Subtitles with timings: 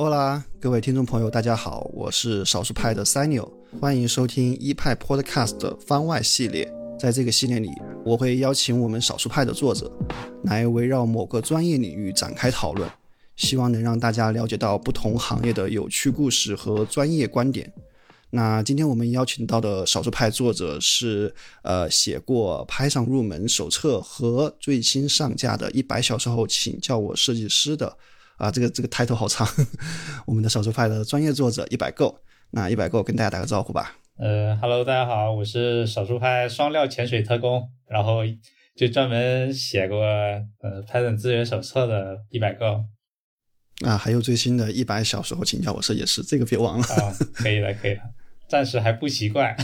[0.00, 3.46] 欧啦，各位听众朋友，大家好，我是少数派的三纽，
[3.78, 6.66] 欢迎收听一派 Podcast 的番外系列。
[6.98, 7.68] 在这个系列里，
[8.02, 9.92] 我会邀请我们少数派的作者
[10.44, 12.90] 来围绕某个专业领域展开讨论，
[13.36, 17.70] 希望能让大家了解到不同行业的有趣故事和专业观点。
[18.30, 27.94] 那今天我们邀请到的少数派作者是，呃，写过《拍上入门手册》和最新上架的一百小时后请叫我设计师的，
[28.40, 29.46] 啊，这个这个 title 好长，
[30.26, 32.18] 我们的少数派的专业作者一百够，
[32.52, 33.94] 那一百够跟大家打个招呼吧。
[34.16, 38.20] 呃哈喽，大家好，我是少数派双料潜水特工，然后
[38.74, 42.82] 就专门写过呃 Python 资源手册的一百个。
[43.84, 46.84] 啊，还有最新的一百小时候请教我设计师，这个别忘了。
[46.86, 48.00] 啊，可以了，可以了。
[48.48, 49.54] 暂时还不习惯。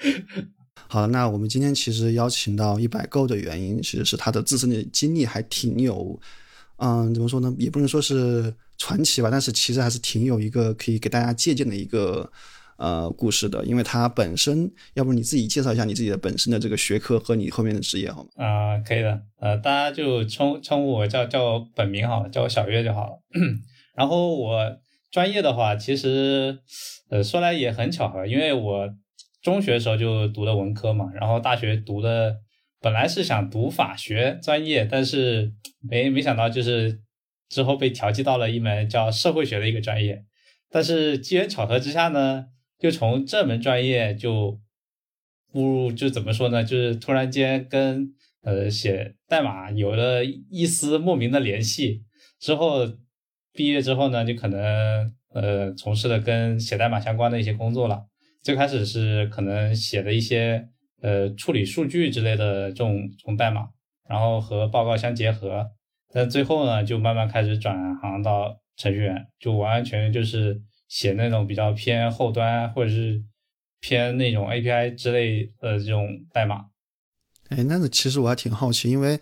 [0.88, 6.20] 好，那我们今天其实邀请到一百够的原因，其实是他的自身的经历还挺有，
[6.76, 7.54] 嗯，怎么说呢？
[7.58, 12.30] 也不能说是传奇吧，但是其实还是挺有一个可以给大家借鉴的一个
[12.76, 13.64] 呃故事的。
[13.64, 18.30] 因为它本身，要不你自己介绍一下你自己的本身的这个学科和你后面的职业好吗？
[18.36, 19.20] 啊，可以的。
[19.40, 23.18] 呃，大家就称称呼我叫叫我本名好了，叫我小月就好了。
[23.96, 24.76] 然后我。
[25.12, 26.58] 专业的话，其实，
[27.08, 28.92] 呃，说来也很巧合，因为我
[29.40, 32.34] 中学的时候就读的文科嘛，然后大学读的
[32.84, 37.00] 本来是想读法学专业，但是没没想到就是
[37.48, 40.22] 之后被调剂到了一门叫社会学的一个专业，
[40.68, 44.60] 但是机缘巧合之下呢，就从这门专业就
[45.50, 48.12] 步入就怎么说呢，就是突然间跟
[48.42, 52.04] 呃写代码有了一丝莫名的联系，
[52.38, 52.86] 之后。
[53.56, 58.04] 毕业之后呢，就可能呃从事的跟写代码相关的一些工作了。
[58.42, 60.68] 最开始是可能写的一些
[61.04, 63.68] 呃处理数据之类的这种这种代码，
[64.08, 65.66] 然后和报告相结合。
[66.10, 73.22] 但最后呢，就慢慢开始转行到程序员，就完完全全就是写那种比较偏后端或者是
[73.80, 76.64] 偏那种 API 之类的这种代码。
[77.50, 79.20] 哎，那个其实我还挺好奇，因为。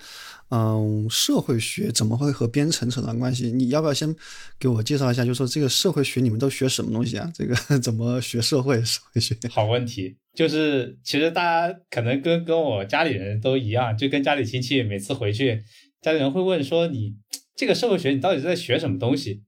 [0.55, 3.51] 嗯，社会学怎么会和编程扯上关系？
[3.51, 4.15] 你要不要先
[4.59, 5.25] 给我介绍一下？
[5.25, 7.33] 就说这个社会学你们都学什么东西啊？
[7.35, 9.35] 这个 怎么学社会社会学？
[9.49, 15.63] 好问题，就是其实大家可能跟跟我家里人都一样，就跟家里亲戚每次回去，
[16.01, 17.15] 家里人会问说你
[17.57, 19.43] 这个社会学你到底在学什么东西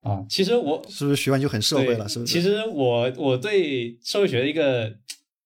[0.00, 0.24] 啊？
[0.28, 2.08] 其实我是不是学完就很社会了？
[2.08, 2.32] 是不是？
[2.32, 4.96] 其实我我对社会学的一个。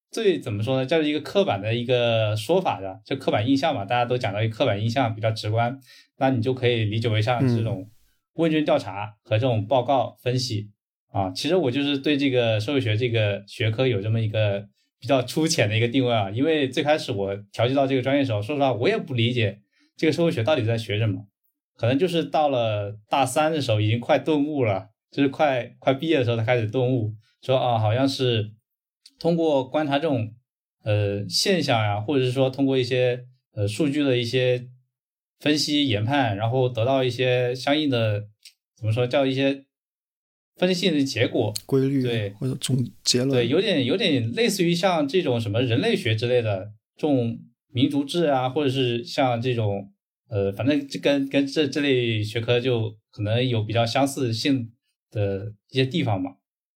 [0.09, 0.85] 最怎么说呢？
[0.85, 5.77] 叫一个刻板的一个说法的，就刻板印象嘛，大家都讲到一个刻板印象比较直观，
[6.17, 7.87] 那你就可以理解为像这种
[8.35, 10.69] 问卷调查和这种报告分析
[11.11, 11.29] 啊。
[11.31, 14.65] 其实我就是对这个社会学这个学科有这么一个
[14.99, 16.29] 比较粗浅的一个定位啊。
[16.29, 19.59] 因为最开始我调剂到这个专业的时候，说实话我也不理解
[19.95, 21.25] 这个社会学到底在学什么，
[21.75, 28.51] 可能就是到了大三的时候已经快顿悟了，就是快快毕业的时候才开始顿悟，说啊好像是。
[29.19, 30.31] 通过观察这种
[30.83, 33.25] 呃现象呀，或者是说通过一些
[33.55, 34.67] 呃数据的一些
[35.39, 38.27] 分析研判，然后得到一些相应的
[38.75, 39.65] 怎么说叫一些
[40.57, 41.53] 分析性的结果。
[41.65, 47.39] 规律对或者总结论对有点有点类似于像这种什么人类学之类的这种
[47.71, 49.91] 民族志啊，或者是像这种
[50.29, 54.71] 呃反正这跟跟这这类学科就可能有比较相似性
[55.11, 56.31] 的一些地方嘛。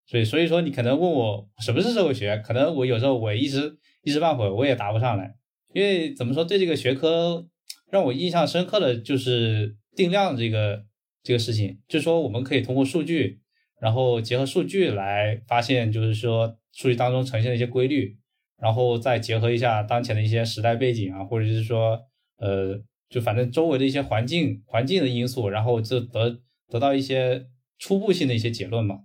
[0.09, 5.35] 所以，所以说你可能问我什么是社会学，可能我有时候我一时一时半会我也答不上来，
[5.73, 7.45] 因为怎么说对这个学科
[7.91, 10.85] 让我印象深刻的就是定量这个
[11.23, 13.41] 这个事情，就是说我们可以通过数据，
[13.79, 18.17] 然后结合数据来发现，就是说数据当中呈现的一些规律，
[18.57, 21.99] 然后再结合一下当前的一些时代背景啊，或者是说
[22.37, 27.45] 呃，就反正周围的一些环境环境的因素，然后就得得到一些
[27.77, 29.01] 初步性的一些结论嘛。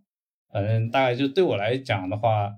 [0.52, 2.52] 反正大概就对我来讲的话，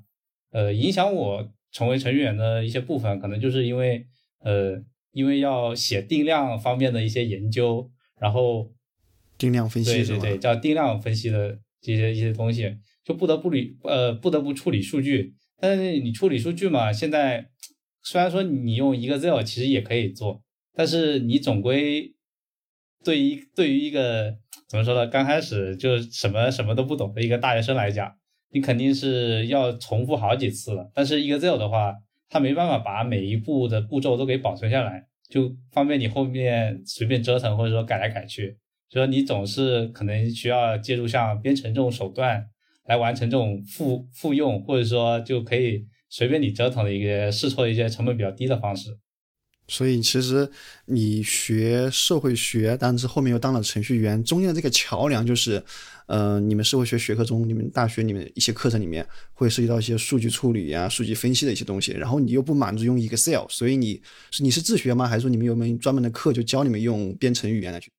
[0.51, 4.07] 呃，影响我成为程序员的一些部分，可能就是因为，
[4.41, 7.89] 呃，因为要写定量方面的一些研究，
[8.19, 8.73] 然后
[9.39, 15.35] 定量分析对对对，叫定量分析的这些一些东西，就不得不理呃不得不处理数据。
[15.61, 17.47] 但是你处理数据嘛，现在
[18.03, 20.43] 虽然说你用一个 Excel 其实也可以做，
[20.75, 22.15] 但是你总归
[23.05, 24.37] 对于对于一个。
[24.67, 25.07] 怎么说呢？
[25.07, 28.11] 刚开始就什么什么都不懂的一个大学生来讲，
[28.51, 30.91] 你肯定是要重复好几次了。
[30.95, 31.95] 但是一个 Excel 的话，
[32.29, 38.57] 它没办法把每一步的步骤都给保存下来，就方便你后面随便折腾或者说改来改去。
[38.95, 42.47] 所以说你总是可能需要借助像编程这种手段
[42.87, 48.97] 来完成这种复复用，或者说就可以随便你折腾的一个试错一些成本比较低的方式。
[49.67, 50.49] 所以其实
[50.85, 55.61] 你学社会学，但是后面又当了程序员，中间的这个桥梁就是，
[56.07, 64.01] 呃，你们社会学学科中，你们大学里面一些课程里面会涉及到一些数据处理呀、数据分析的一些东西，然后你又不满足用 Excel，所以你
[64.31, 65.09] 是你是自学吗？
[65.09, 67.91] 还是说你们有没有专门的课就教你们用编程语言来去？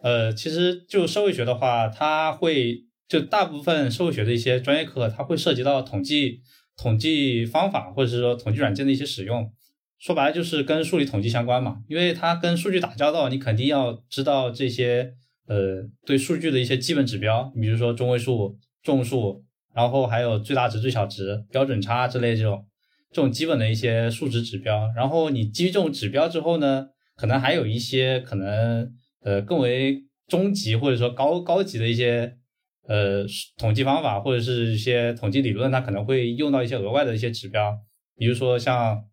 [0.00, 6.40] 呃，其实就社会学的话，它会就大部分社会学的一些专业课，它会涉及到统计、
[6.76, 9.52] 统计方法，或者是说统计软件的一些使用。
[9.98, 15.14] 说白了就是跟数理统计相关嘛，因为它跟数据打交道，你肯定要知道这些
[15.48, 19.42] 呃对数据的一些基本指标，比如说中位数、众数，
[19.74, 22.64] 然后还有最大值、最小值、标准差之类这种
[23.10, 24.88] 这种基本的一些数值指标。
[24.94, 26.86] 然后你基于这种指标之后呢，
[27.16, 28.88] 可能还有一些可能
[29.28, 32.38] 呃更为中级或者说高高级的一些
[32.86, 33.26] 呃
[33.58, 37.78] 统计方法或者是一些统计理论，它可能会用到一些额外的一些指标，
[38.16, 39.04] 比如说像。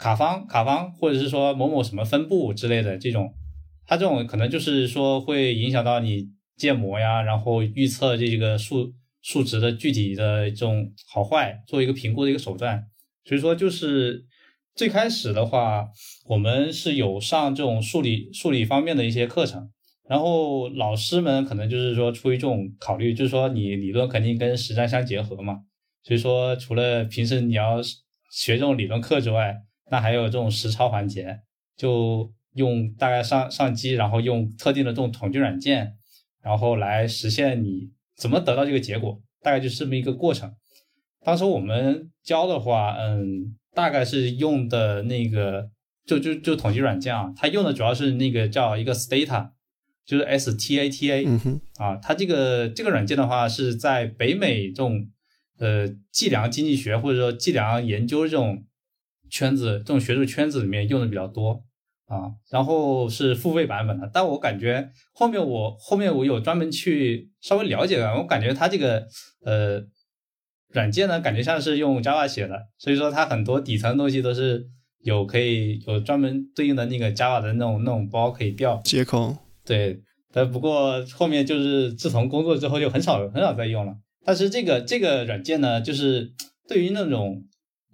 [0.00, 3.34] 卡方、卡方，或者是说某某什么分布之类的这种，
[3.84, 8.92] 它这种可能就是说会影响到你建模呀，然后预测这个数
[9.22, 12.84] 数值的具体的这种好坏，做一个评估的一个手段。
[13.24, 14.24] 所以说，就是
[14.78, 15.88] 最开始的话，
[16.26, 19.68] 我们是有上这种数理数理方面的一些课程，
[20.08, 25.62] 然后老师们可能就是说出于这种考虑，就是说你理论肯定跟实战相结合嘛。
[26.04, 27.82] 所以说，除了平时你要
[28.30, 29.56] 学这种理论课之外，
[29.90, 31.40] 那还有这种实操环节，
[31.76, 35.94] 就用大概上上机，然后用特定的这种统计软件，
[36.40, 40.54] 然后来实现你怎么得到这个结果，大概就是这么一个过程。
[41.24, 45.70] 当时我们教的话，嗯，大概是用的那个，
[46.04, 49.50] 就就就统计软件啊，它用的主要是那个叫一个 Stata，
[50.04, 55.08] 就是 S T A T A，嗯哼，啊，它这个这个软件的话是在北美这种
[55.58, 58.64] 呃计量经济学或者说计量研究这种。
[59.30, 61.62] 圈子这种学术圈子里面用的比较多
[62.06, 69.06] 啊，然后是付费版本的，但我感觉后面我后面我有专门去稍微了解了，我感觉它这个
[69.44, 69.84] 呃
[70.72, 74.66] 软件呢，感觉像是用 Java 写的，所以说它很多底层东西都是
[75.02, 79.36] 有可以有专门对应的那个 Java 的那种那种包可以调接口。
[79.64, 80.00] 对，
[80.32, 83.94] 但不过后面就是自从工作之后就很少很少再用了。
[84.24, 86.32] 但是这个这个软件呢，就是
[86.68, 87.44] 对于那种。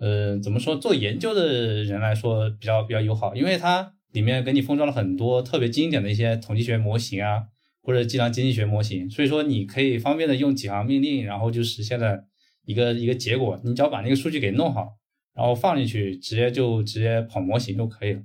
[0.01, 0.75] 呃，怎么说？
[0.77, 7.45] 做研究的人来说比较比较友好，因为它里面给你封装了很多特别经典的一些统计学模型啊，
[7.81, 12.25] 或者计量经济学模型，所以说你可以方便的用几行命令，然后就实现了
[12.65, 13.61] 一个一个结果。
[13.65, 14.97] 你只要把那个数据给弄好，
[15.35, 18.21] 然后放进去，直接就直接跑模型就可以了。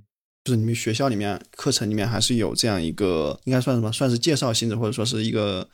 [0.46, 3.92] 就是你们学校里面课程里面还是有这样一个，应该算什么？
[3.92, 5.68] 算是介绍性质，或者说是一个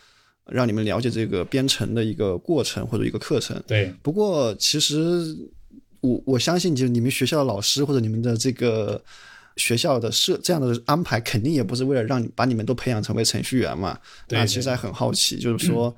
[0.47, 3.61] 让你们了解这个编程的一个过程或者一个课程。
[3.67, 3.93] 对。
[4.01, 5.35] 不过其实。
[6.01, 9.03] 我我相信，就是你们学校的老师或者你们的这个
[9.55, 13.99] 学校的设这样的安排，肯定也不是为了让你把你们都培养成为程序员嘛。
[14.29, 15.95] 那其实还很好奇，就是说，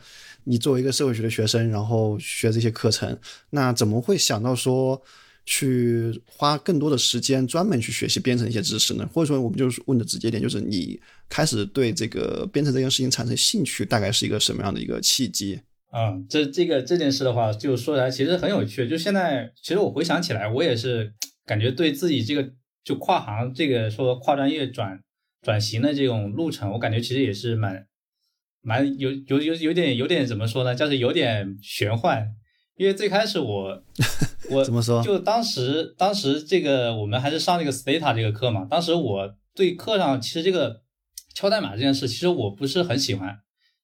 [0.48, 3.18] 你作为一个社会学的学生，然后学这些课程，
[3.50, 5.02] 那怎么会想到说
[5.46, 9.10] 去花更多的时间专门去学习编程一些知识呢？
[9.14, 11.00] 或者说，我们就是问的直接点，就是你
[11.30, 15.60] 开始对这个编程这件事情产生兴趣，大概是一个什么样的一个契机？
[15.94, 18.90] 嗯，这这个这件事的话，就说来其实很有趣。
[18.90, 21.14] 就现在，其实我回想起来，我也是
[21.46, 22.50] 感觉对自己这个
[22.84, 25.00] 就跨行这个说跨专业转
[25.42, 27.88] 转型的这种路程，我感觉其实也是蛮
[28.68, 30.76] 蛮有有有有点有点怎么说呢？
[30.76, 32.28] 就是有点玄幻。
[32.76, 33.82] 因为最开始我
[34.52, 35.02] 我怎么说？
[35.02, 38.68] 就当时当时这个我们还是上那个 Stata 这个课嘛。
[38.70, 40.82] 当时我对课上其实这个
[41.34, 43.34] 敲代码这件事，其实我不是很喜欢。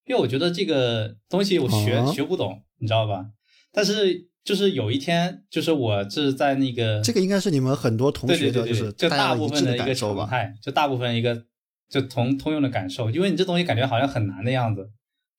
[0.06, 3.26] 因为我觉得这个东西我学学不懂，你知道吧？
[3.72, 11.46] 但是就是有一天，就是我是在那个这个应该是你们很多同学的就是就大部分的一个常态，就大部分一个
[11.94, 13.12] 就同通用的感受。
[13.12, 14.90] 因为你这东西感觉好像很难的样子，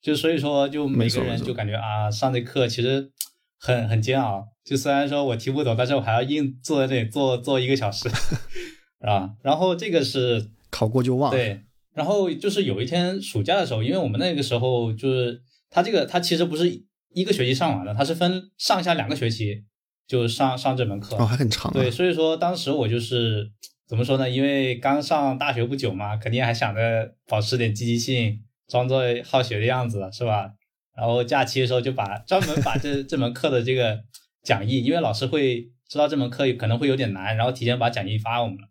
[0.01, 3.11] 就所以说就每个人就感觉啊，上这课其实
[3.59, 4.47] 很很煎熬。
[4.63, 9.31] 就虽然说我听不懂，但是我还要硬坐在这里坐坐一个小时， 是吧？
[9.43, 11.61] 然后这个是考过就忘对。
[11.93, 16.83] 然后就是有一天暑假的时候，因为我们那个时候就是他这个他其实不是
[17.13, 19.63] 一个学期上完的，他是分上下两个学期
[20.07, 21.71] 就上上这门课哦，还很长。
[21.71, 23.49] 对，所以说当时我就是
[23.87, 24.29] 怎么说呢？
[24.29, 30.51] 因为刚上大学不久嘛，肯定还想着保持点积极性，装作好学的样子，是吧？
[30.95, 33.99] 然后假期的时候就把专门把这这门课的这个
[34.43, 38.67] 讲义，因为老师会知道这门课可能会有点难，然后提前把讲义发我们了，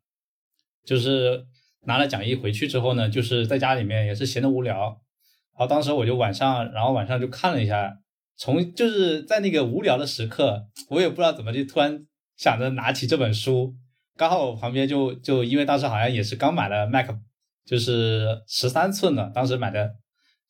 [0.85, 1.47] 就是。
[1.87, 4.75] 拿了讲义回去之后呢，就是在家里面也是闲得无聊，
[5.53, 7.99] 然后当时我就晚上，然后晚上就看了一下，
[8.39, 12.07] 从就是在那个无聊的时刻，我也不知道怎么就突然
[12.39, 13.75] 想着拿起这本书，
[14.17, 17.11] 刚好我旁边就就因为当时好像也是刚买了 Mac，
[17.65, 19.97] 就是十三寸的，当时买的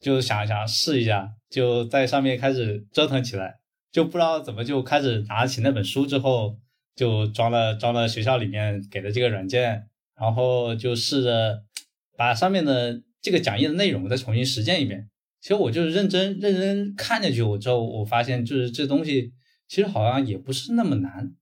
[0.00, 3.54] 就想想试一下，就在上面开始折腾起来，
[3.90, 6.59] 就不知道怎么就开始拿起那本书之后，
[6.94, 9.88] 就装了装了学校里面给的这个软件，
[10.21, 11.62] 然后就试着
[12.16, 15.09] 把上面的这个讲义的内容再重新实践一遍。
[15.40, 19.33] 其实我就是认真认真看下去，我之后我发现就是这东西
[19.68, 21.33] 其实好像也不是那么难，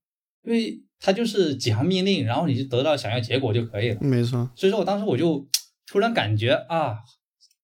[0.44, 3.98] 因为它就是几行命令，然后你就得到想要结果就可以了。
[4.00, 5.46] 没错，所以说我当时我就
[5.90, 6.96] 突然感觉啊，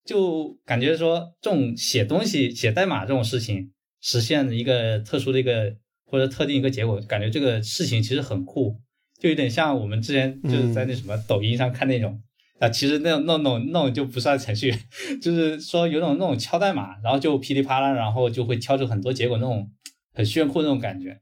[0.04, 5.72] 就感觉说这种写东西、写代码这种事情，实现一个特殊的一个
[6.04, 8.76] 或者特定一个结果，感觉这个事情其实很酷，
[9.20, 12.20] 就有点像我们之前就是在那什么抖音上看那种。
[12.58, 14.74] 啊，其实那种那种那种就不算程序，
[15.22, 19.70] 就是说有种那种敲代码，然后就噼里啪啦，然后就会敲出很多结果那种
[20.12, 21.20] 很炫酷那种感觉，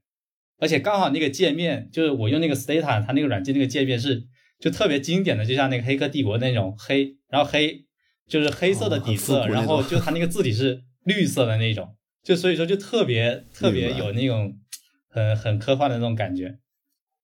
[0.59, 4.27] 而且刚好那个界面就是我用那个 Stata 它那个软件那个界面是
[4.59, 7.85] 就特别经典的，就像那个黑客帝国那种黑，然后黑。
[8.29, 11.95] 就是黑色的底色，然后就它那个字体是绿色的那种，
[12.25, 14.59] 就所以说就特别特别有那种
[15.09, 16.59] 很很科幻的那种感觉。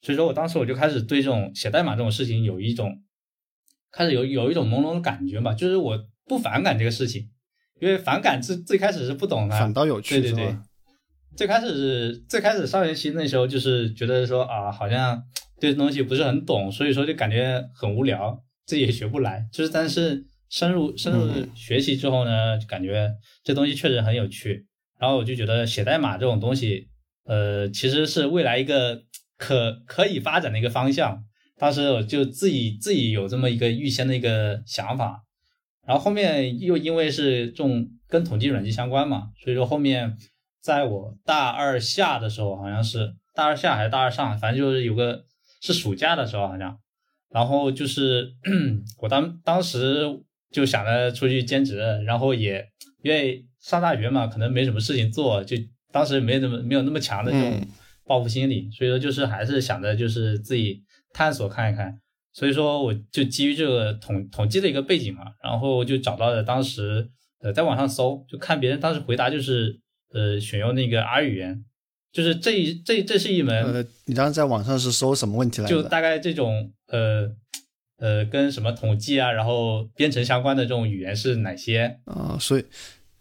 [0.01, 3.03] 所以说我当时我就开始对这种写代码这种事情有一种
[3.91, 7.29] 开始有有一种朦胧的感觉吧，就是我不反感这个事情，
[7.81, 10.57] 因为反感最最开始是不懂的，反倒有趣，对对对。
[11.37, 15.23] 最开始是最开始上学期那时候就是觉得说啊，好像
[15.61, 20.27] 对东西不是很懂，所以说就感觉很无聊，自己也学不来，就是但是。
[20.55, 23.11] 深入深入学习之后呢，就感觉
[23.43, 24.67] 这东西确实很有趣。
[24.99, 26.89] 然后我就觉得写代码这种东西，
[27.25, 29.01] 呃，其实是未来一个
[29.39, 31.25] 可可以发展的一个方向。
[31.57, 35.23] 当时我就自己自己有这么一个预先的一个想法。
[35.87, 40.15] 然后后面又因为是这种跟统计软件相关嘛，所以说后面
[40.62, 45.25] 在我大二下的时候，好像是大二下还是大二上，反正就是有个
[45.61, 46.78] 是暑假的时候好像。
[47.31, 48.33] 然后就是
[49.02, 50.23] 我当当时。
[50.52, 52.62] 就想着出去兼职，然后也
[53.02, 55.57] 因为上大学嘛，可能没什么事情做，就
[55.90, 57.66] 当时没那么没有那么强的这种
[58.04, 60.83] 报复心理，所以说就是还是想着就是自己
[61.14, 61.99] 探索看一看，
[62.35, 67.09] 所以说我就基于这个统统计的一个背景嘛，然后就找到了当时
[67.40, 69.81] 呃在网上搜，就看别人当时回答就是
[70.12, 71.64] 呃选用那个 R 语言，
[72.12, 77.35] 就是这一这这是一门呃你当时在网上是搜什么问题来就大概这种呃。
[77.99, 82.37] 呃，跟什么统计啊，然后编程相关的这种语言是哪些啊？
[82.40, 82.64] 所以，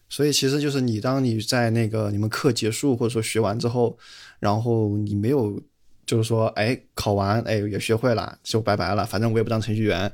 [0.10, 3.95] 所以其实就是你当你在那个你们课结束或者说学完之后，
[4.39, 5.62] 然后你没有
[6.03, 10.12] 就是说，哎，考完，哎，也学会了，就拜拜了，反正我也不当程序员，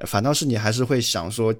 [0.00, 1.54] 反倒是你还是会想说，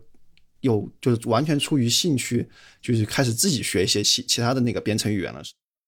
[0.62, 2.48] 有就是完全出于兴趣，
[2.80, 5.40] 就是开始自己学一些其其他的那个编程语言了。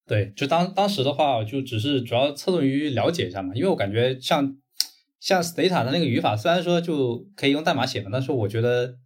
[0.07, 4.57] 对，就当当时的话，就只是主要侧重于了解一下嘛，因为我感觉像。
[5.21, 8.97] 像 Stata 的那个语法，虽然说就可以用代码写嘛，但是我觉得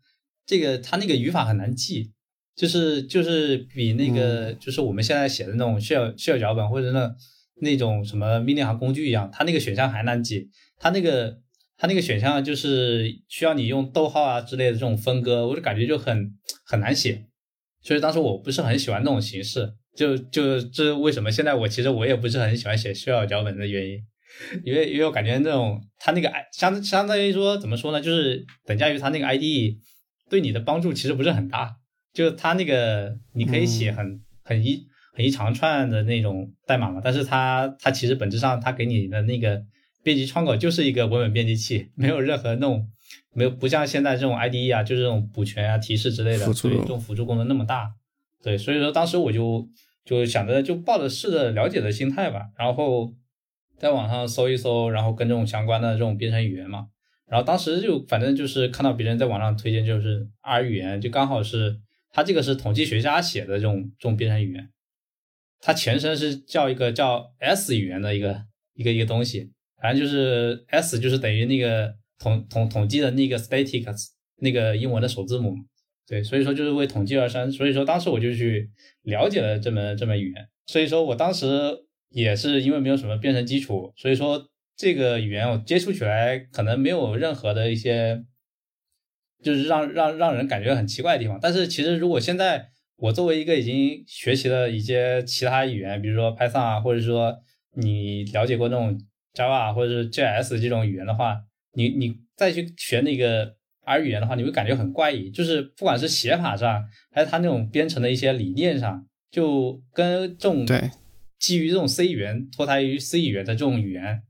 [0.45, 2.11] 这个它那个语法很难记，
[2.57, 7.15] 就是就是比那个就是我们现在写的那种 shell shell 脚本或者那
[7.61, 10.51] 那种什么命令行工具一样，它那个选项还难记。
[10.77, 11.39] 它那个
[11.79, 16.35] 它那个选项就是需要你用逗号啊之类的这种分割，我就感觉就很
[16.67, 17.25] 很难写。
[17.81, 23.99] 所以当时我不是很喜欢那种形式，就就这为什么现在我其实我也不是很喜欢写 shell 脚本的原因。
[24.65, 29.79] 因为因为我感觉那种他那个 I 相相当于说怎么说呢，就是等价于他那个 ID
[30.29, 31.77] 对你的帮助其实不是很大。
[32.13, 39.63] 就他那个你可以写很很一很一长串的那种代码嘛，但是它它其实本质上它给你的那个
[40.09, 42.89] 编辑窗口就是一个文本编辑器，没有任何那种
[43.35, 47.93] 没有不像现在这种 IDE 啊，就是这种补全啊、提示之类的，所以这种辅助功能那么大。
[48.43, 49.69] 对，所以说当时我就
[50.07, 53.13] 就想着就抱着试着了解的心态吧，然后。
[53.81, 56.89] 在网上搜一搜，然后跟这种相关的这种编程语言嘛，
[57.29, 61.79] 然后当时就反正就是看到别人在网上推荐，就是 R 语言，就刚好是
[62.11, 64.69] 它这个是统计学家写的这种这种编程语言，
[65.61, 75.55] 它前身是叫一个叫 S 语言的一个一个一个东西，反正就是 S 就是等于那个统统统计的那个 statics 那个英文的首字母，
[76.07, 78.71] 对，所以说就是为统计而生，所以说当时我就去
[79.03, 81.49] 了解了这门这门语言，所以说我当时。
[82.11, 88.25] 也是因为没有什么编程基础，所以说这个语言我接触起来可能没有任何的一些，
[89.43, 91.39] 就是让让让人感觉很奇怪的地方。
[91.39, 97.37] 但是其实如果现在我作为一个已经学习了一些其他语言，比如说 Python 啊，或者说
[97.75, 98.99] 你了解过那种
[99.39, 101.37] Java 或者是 JS 这种语言的话，
[101.75, 103.55] 你你再去学那个
[103.85, 105.31] R 语言的话，你会感觉很怪异。
[105.31, 110.91] 就是不管是写法上，还是它那种编程的一些理念上，就跟这种对。
[111.39, 114.23] 基于这种 C 语言脱胎于 C 语言的这种语言，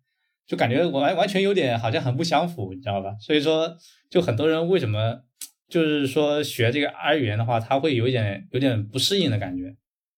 [0.47, 3.17] 就感觉完完全有点好像很不相符，你知道吧？
[3.19, 3.75] 所以说，
[4.11, 5.23] 就很多人为什么
[5.71, 9.75] 就是说学这个 R 语言的话，他会有一点有点不适应的感觉。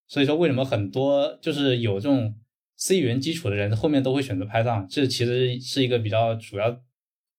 [0.08, 2.34] 所以说，为什么很多就是有这种
[2.80, 4.86] C 语言基础的人，后面都会选择 Python？
[4.88, 6.70] 这其实是一个比较主要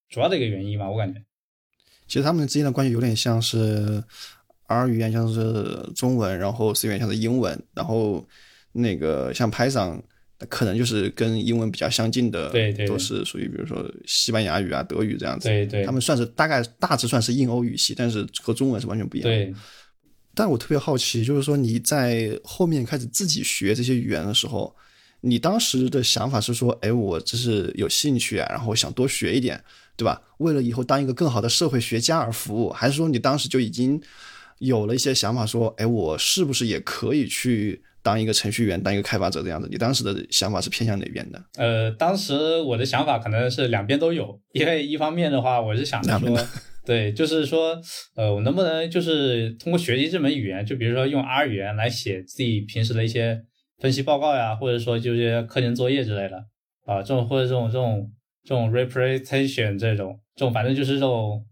[0.07, 1.19] 主要的一个原因吧，我感觉。
[2.07, 4.03] 其实他们之间的关系有点像是
[4.67, 8.24] R 语言像是中文，然后 C 语言像是英文，然后
[8.74, 10.00] 那个像 Python
[10.48, 15.50] 可能就是跟英文比较相近的，对对，都是属于比如说西班牙语啊、德语这样子。
[15.50, 19.27] 对对，他们算是大概大致算是印欧语系，但是和中文是完全不一样。
[19.27, 19.51] 对。
[20.36, 24.74] 但我特别好奇，就是说你在后面开始自己学这些语言的时候，
[25.22, 29.63] 你当时的想法是说，哎，我这是有兴趣啊，然后想多学一点，
[29.96, 30.22] 对吧？
[30.38, 34.01] 为了以后当一个更好的社会学家而服务，还是说你当时就已经
[34.60, 39.68] 有了一些想法，说，哎，我是不是也可以去当一个程序员，当一个开发者这样子？
[39.72, 41.44] 你当时的想法是偏向哪边的？
[41.56, 46.48] 呃，当时我的想法可能是两边都有，因为一方面的话，我是想着说。
[46.84, 47.80] 对，就是说，
[48.16, 53.40] 呃，我能不能就是通过学习这门语言，就比如说用 R 语言来写自己平时的一些
[53.81, 56.38] 分析报告呀，或者说就是课前作业之类的
[56.85, 58.09] 啊，这种或者这种这种
[58.43, 61.43] 这种 representation 这种这种，反正就是这种，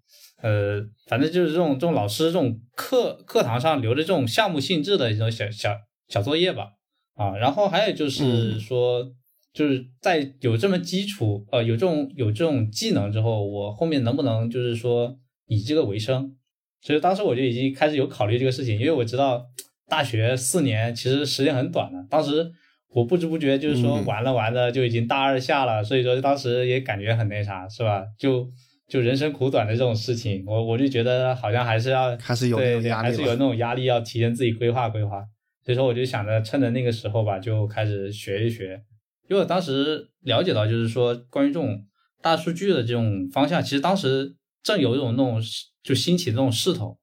[0.42, 5.76] 呃，反正就是这种这种老师这种课课堂上留的这种项目性质的一种小小
[6.08, 6.70] 小作业吧，
[7.16, 9.12] 啊，然后还有就是说。
[9.52, 15.18] 就是在有这么基础，呃，有这种有这种技能之后，我后面能不能就是说
[15.48, 16.36] 以这个为生？
[16.82, 19.44] 所以当时我就已经开始有考虑这个事情，因为我知道
[19.90, 22.06] 大学四年其实时间很短的。
[22.10, 22.52] 当时
[22.94, 28.04] 我不知不觉就是说玩了玩的就已经大二下了，所以说当时也感觉很那啥，是吧？
[28.18, 28.50] 就
[28.88, 35.24] 就人生苦短的这种事情，我我就觉得好像还是要还是有压力，还是有那种压力要提前自己规划规划。
[35.66, 38.82] 所以说我就想着趁着那个时候吧，就开始学一学。
[39.30, 41.86] 因为我当时了解到，就是说关于这种
[42.24, 45.40] 大数据的这种方向，其实当时正有一种那种
[45.84, 46.98] 就兴起的这种势头，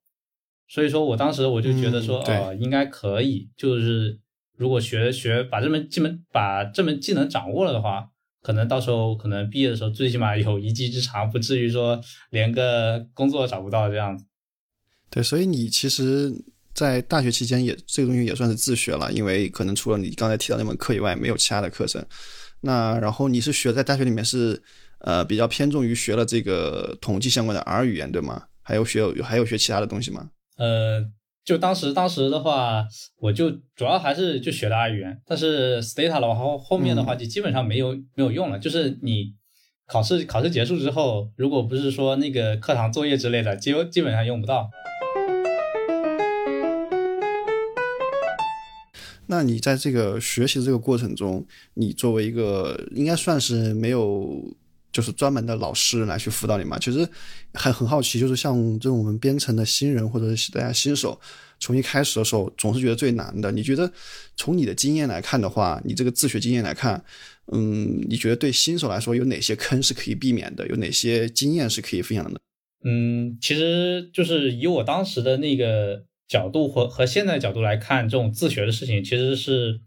[0.69, 4.19] 所以说我当时我就觉得说，哦，应该可以，就是
[4.57, 8.09] 如果学学把这门技能把这门技能掌握了的话，
[8.43, 12.01] 可能到时候可能毕业的时候最起码有一技之长，不至于说
[12.31, 14.25] 连个工作找不到这样子。
[15.11, 16.33] 对，所以你其实。
[16.77, 22.05] 在大学期间也这个东西也算是自学了，因为可能除了你刚才提到那门课以外，没有其他的课程。
[22.61, 24.63] 那然后你是学在大学里面是
[24.99, 28.43] 呃比较偏重于学了这个统计相关的 R 语言对吗？
[28.61, 30.29] 还有学有还有学其他的东西吗？
[30.57, 31.05] 呃，
[31.45, 32.87] 就当时当时的话，
[33.19, 38.59] 我就主要还是就学的 R 语言，但是 Stata 的话后后面的话就基本上没有没有用了。
[38.59, 39.35] 就是你
[39.87, 44.71] 考试考试结束之后，如果不是说那个课堂作业之类的，基基本上用不到。
[49.29, 54.57] 那你在这个学习这个过程中，你作为一个应该算是没有
[54.97, 56.79] 就是专门的老师来去辅导你嘛？
[56.79, 57.07] 其实
[57.53, 61.21] 还很好奇，就是像这种我们编程的新人或者是大家新手，
[61.61, 63.53] 从一开始的时候总是觉得最难的。
[63.53, 63.93] 你觉得
[64.37, 67.05] 从你的经验来看的话，你这个自学经验来看，
[67.53, 70.67] 嗯，你觉得对新手来说有哪些坑是可以避免的？
[70.69, 72.41] 有哪些经验是可以分享的？
[72.87, 76.07] 嗯，其实就是以我当时的那个。
[76.29, 79.81] 角度和和现在角度来看，这种自学的事情其实是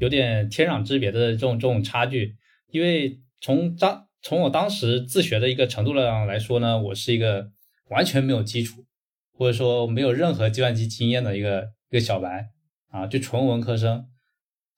[0.00, 2.34] 有点天壤之别的这种这种差距。
[2.72, 7.50] 因为从当从我当时自学的一个程度上来说呢，我是一个
[7.90, 8.86] 完全没有基础，
[9.30, 12.48] 或者说没有任何计算机经验的一个一个小白
[12.90, 14.06] 啊，就纯文科生。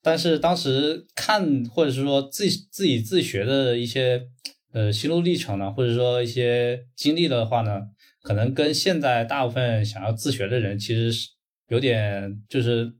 [0.03, 4.27] 但是当时看或者是说自己自己自学的一些
[4.73, 7.83] 呃心路历程呢，或者说一些经历的话呢。
[8.23, 11.29] 可能跟现在大部分想要自学的人其实是
[11.69, 12.91] 有点，就是，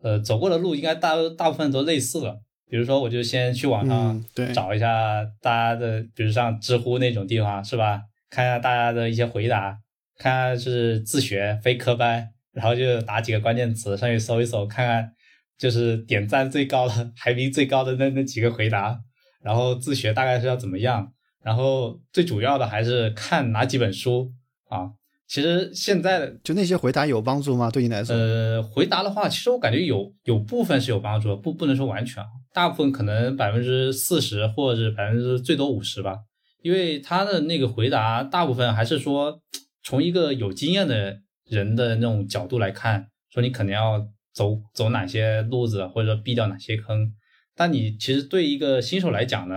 [0.00, 2.40] 呃，走过的路应该大大部分都类似了。
[2.70, 8.00] 比如说，我就先去网上找一下大家的，比如像知乎那种地方，是吧？
[8.30, 9.76] 看一下大家的一些回答，
[10.16, 15.12] 看看是自学非科班，然后就打几个关键词上去搜一搜，看看
[15.58, 19.00] 就是点赞最高的、排名最高的那那几个回答，
[19.42, 21.12] 然后自学大概是要怎么样？
[21.42, 24.32] 然后最主要的还是看哪几本书。
[24.68, 24.88] 啊，
[25.30, 27.70] 其实现在的就那些回答有帮助吗？
[27.70, 28.16] 对你来说？
[28.16, 32.20] 呃，回答的话，其实我感觉有有部分是有帮助，不不能说完全，
[32.52, 36.16] 大部分可能百分之四十或者是百分之最多五十吧。
[36.62, 39.40] 因为他的那个回答，大部分还是说
[39.84, 47.12] 从一个有经验的人的那种角度来看，说你可能要走走哪些路子，或者说避掉哪些坑。
[47.54, 49.54] 但你其实对一个新手来讲呢？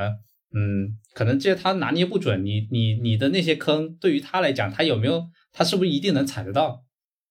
[0.56, 6.84] 嗯，可能这些他拿捏不准，你你你的那些坑，对于他来讲，他有没有，他是不是一定能踩得到？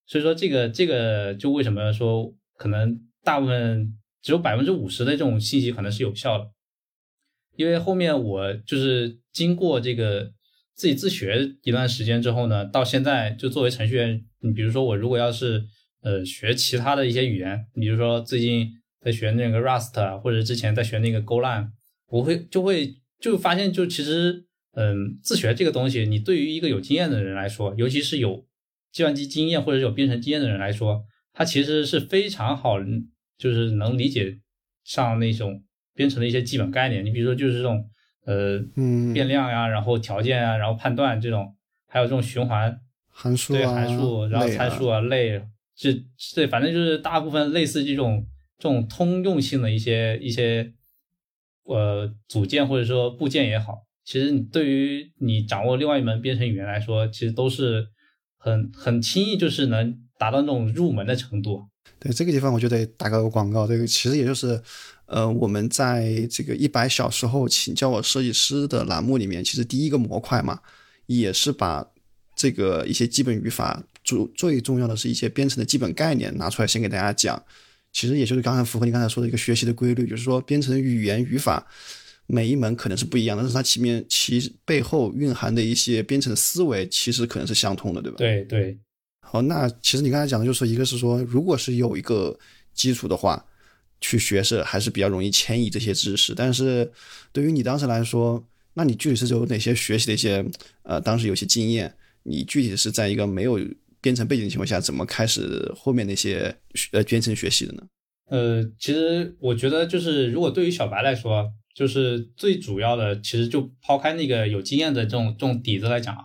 [0.07, 6.51] 所以说这个这个就为什么说可能大部分只有百分之五十的这种信息可能是有效的，
[7.57, 10.33] 因为后面我就是经过这个
[10.75, 15.65] 自己自学一段时间之后呢，到现在就作为程序员，你比如说我如果要是
[16.03, 18.69] 呃学其他的一些语言，比如说最近
[19.01, 21.69] 在学那个 Rust，或者之前在学那个 Golang，
[22.09, 28.45] 我会就会就发现就其实嗯自学这个东西，你对于一个有经验的人来说，尤其是有
[28.91, 32.77] 计算机经验或者有编程经验的人来说，它其实是非常好，
[33.37, 34.39] 就是能理解
[34.85, 35.63] 上那种
[35.95, 37.05] 编程的一些基本概念。
[37.05, 37.89] 你比如说就是这种。
[38.25, 41.57] 呃，嗯，变量呀，然后条件啊，然后判断这种，
[41.89, 45.43] 还有这种循环函数对函数，然后参数啊，类，
[45.75, 45.93] 这
[46.37, 48.25] 对，反正就是大部分类似这种
[48.61, 50.73] 这种通用性的一些一些
[51.65, 57.87] 呃组件或者说部件也好，其实对于你掌握另外一门编程语言来说，其实都是
[58.37, 61.65] 很很轻易就是能达到那种入门的程度。
[61.99, 63.67] 对这个地方，我就得打个广告。
[63.67, 64.61] 这个其实也就是，
[65.07, 70.61] 呃，我们在这个一百小时后请教我设计师的栏目里面，其实第一个模块嘛，
[71.07, 71.87] 也是把
[72.35, 77.41] 这个一些基本语法，主最重要的是一些编程的基本概念拿出来先给大家讲。
[77.93, 81.65] 其实也就是刚才符合你刚才说的一个学习的规律，就是说编程语言语法
[82.33, 88.17] 每一门可能是不一样的，但是它其面其背后蕴含的一些编程的思维，其实可能是相通的，对吧？
[88.17, 88.79] 对对。
[89.21, 92.35] 好，那其实你刚才讲的，就是一个是说，如果是有一个
[92.73, 93.45] 基础的话，
[94.01, 96.35] 去学是还是比较容易迁移这些知识。
[96.35, 96.91] 但是
[97.33, 98.43] 对于你当时来说，
[98.73, 100.43] 那你具体是有哪些学习的一些
[100.85, 101.95] 呃，当时有些经验？
[102.23, 103.61] 你具体是在一个没有
[104.01, 106.57] 编程背景的情况下，怎么开始后面那些
[106.93, 107.83] 呃编程学习的呢？
[108.31, 116.25] 呃，其实我觉得就是如果对于小白来说，就是最主要的，其实就抛开那个有经验的这种这种底子来讲啊，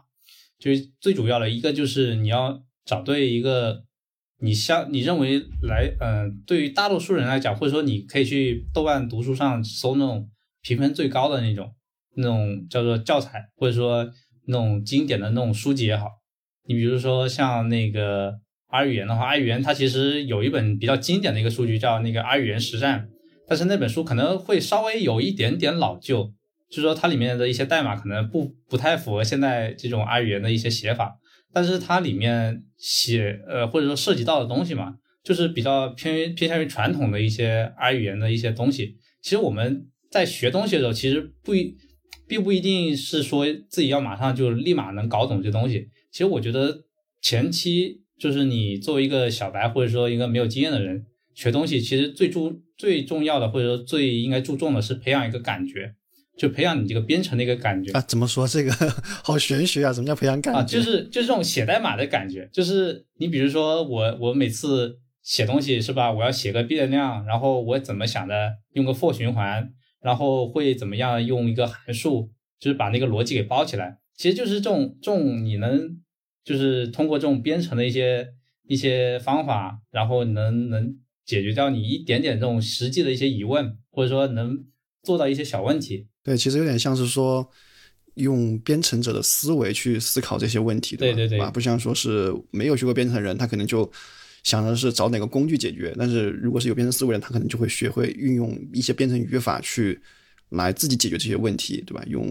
[0.60, 2.64] 就是最主要的一个就是你要。
[2.88, 3.84] 找对一个
[4.40, 10.30] 你相你认为来，嗯，对于大多数人来讲，或者说你可以去豆瓣读书上搜那种
[10.62, 11.70] 评分最高的那种
[12.16, 14.10] 那种叫做教材，或者说
[14.46, 16.08] 那种经典的那种书籍也好。
[16.66, 23.10] 你比如说像那个 R 语言的话，R 语言它其实有一本比较经典的一个数据叫那个 R 语言实战，
[23.48, 26.34] 但是那本书可能会稍微有一点点老旧，
[26.70, 31.18] 就是说它里面的一些代码可能不不太符合现在这种 R 语言的一些写法。
[31.54, 38.98] 但是它里面写呃或者说涉及到的东西嘛，就是比较偏偏向于传统的一些 R 语言的一些东西。
[39.22, 41.76] 其实我们在学东西的时候，其实不一
[42.28, 45.88] 并不一定是说自己要马上就立马能搞懂这东西。
[46.12, 46.84] 其实我觉得
[47.22, 55.96] 前期就是你作为一个小白或者说一个没有经验的人学东西，其实最注最重要的或者说最应该注重的是培养一个感觉。
[56.38, 58.02] 就培养你这个编程的一个感觉啊？
[58.02, 58.72] 怎么说这个
[59.24, 59.92] 好玄学啊？
[59.92, 60.60] 什么叫培养感觉？
[60.60, 62.48] 啊，就是就是这种写代码的感觉。
[62.54, 66.12] 就是你比如说我我每次写东西是吧？
[66.12, 68.54] 我要写个变量，然后我怎么想的？
[68.74, 69.68] 用个 for 循环，
[70.00, 71.26] 然后会怎么样？
[71.26, 73.98] 用一个函数，就是把那个逻辑给包起来。
[74.16, 75.90] 其实就是这种这种你能
[76.44, 78.28] 就是通过这种编程的一些
[78.68, 80.96] 一些方法，然后能能
[81.28, 84.66] 解决掉你一点点这种实际的一些疑问，或者说能
[85.04, 86.08] 做到一些小问题。
[86.24, 87.48] 对，其实有点像是说，
[88.16, 93.90] 用编程者的思维去思考这些问题，对对对，不像说是没有学过编程的人，他可能就
[94.44, 95.94] 想的是找哪个工具解决。
[95.98, 100.00] 但是如果是有编程思维的人，他可能就会学会运用一些编程语法去
[100.50, 102.04] 来自己解决这些问题，对吧？
[102.08, 102.26] 用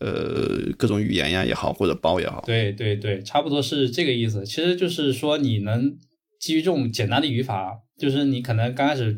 [0.00, 2.42] 呃各种语言呀也好，或者包也好。
[2.46, 4.44] 对对对，差不多是这个意思。
[4.44, 5.96] 其实就是说，你能
[6.46, 9.12] 基于这种简单的语法，就是你可能刚开始，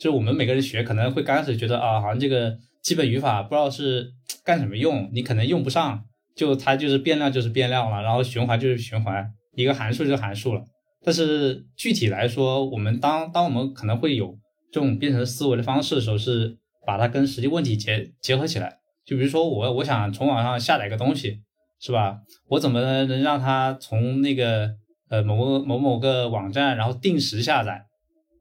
[0.00, 2.56] 就是我们每个人学可能会刚开始觉得啊，好像这个。
[2.80, 4.12] 基本语法不知道是
[4.44, 10.64] 干什么用，你可能用不上，就它就是变量就是变量了，然后循环就是循环，一个函数就是函数了。
[11.04, 14.38] 但是具体来说，我们当当我们可能会有
[14.72, 16.56] 这种编程思维的方式的时候，是
[16.86, 18.78] 把它跟实际问题结结合起来。
[19.04, 21.40] 就比如说我我想从网上下载个东西，
[21.80, 22.20] 是吧？
[22.48, 24.70] 我怎么能让它从那个
[25.10, 27.86] 呃某个某某个网站，然后定时下载，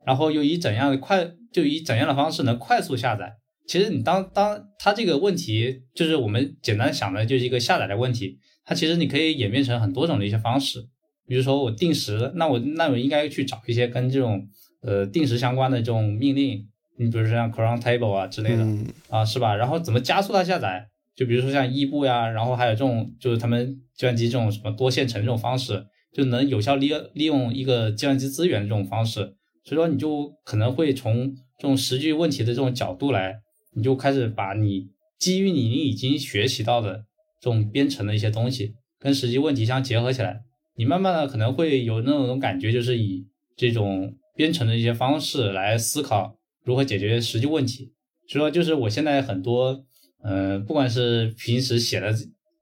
[0.06, 3.34] 然后又以怎样的快就以怎样的方式能快速下载？
[3.68, 10.80] 其实你当当它这个问题，就是我们简单想的就是一个下载的问题，它其实你可以演变成很多种的一些方式，
[11.28, 14.48] 比如说我定时，那我那我应该去找一些跟这种
[14.82, 16.66] 呃定时相关的这种命令，
[16.98, 18.66] 你比如说像 cron table 啊之类的
[19.10, 19.56] 啊，是吧？
[19.56, 20.88] 然后怎么加速它下载？
[21.14, 33.42] 就比如说像异步呀，然后还有这种就是他们计算机这种什么多线程这种方式，就能有效利利用一个计算机资源的这种方式，所以说你就可能会从这种实际问题的这种角度来。
[33.74, 34.88] 你就开始把你
[35.20, 37.06] 基于你已经学习到的
[37.40, 40.42] 这种编程的一些东西跟实际问题相结合起来，
[40.78, 47.94] 你慢慢的可能会有那种感觉，就是以这种编程的一些方式来思考如何解决实际问题。
[48.28, 49.86] 所以说，就是我现在很多，
[50.24, 52.12] 呃，不管是平时写的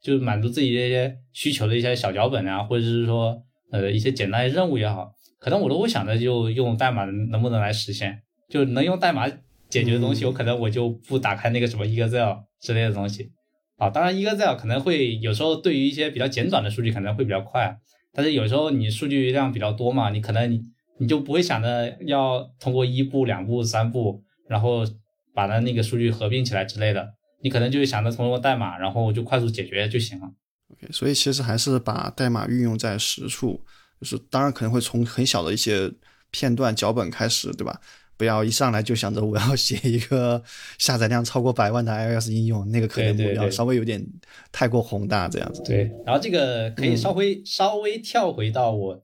[0.06, 3.42] 就是满足自己的一些需求的一些小脚本啊，或者是说
[3.72, 9.28] 呃一些简单的任务也好，可能我都会想着就用代码能不能来实现，就能用代码
[9.68, 13.32] 解决的东西，我可能我就不打开那个什么 Excel 之类的东西
[13.78, 13.90] 啊。
[13.90, 17.76] 当然 Excel 可能会有时候对于一些比较简短的数据可能会比较快，
[18.14, 20.62] 但是有时候你数据量比较多嘛，你可能你
[21.00, 24.86] 你就不会想着要通过一步、两步、三步，然后
[25.34, 27.16] 把它那个数据合并起来之类的。
[27.46, 30.26] 你可能就是想着通过代码，然后就快速解决就行了。
[30.72, 33.64] OK，所以其实还是把代码运用在实处，
[34.02, 35.92] 就是当然可能会从很小的一些
[36.32, 37.80] 片段脚本开始，对吧？
[38.18, 40.42] 不要一上来就想着我要写一个
[40.80, 44.04] 下载量超过百万的 iOS 应用，那个可能目标稍微有点
[44.52, 45.62] 太过宏大这样子。
[45.64, 49.04] 对，然后这个可以稍微稍微跳回到我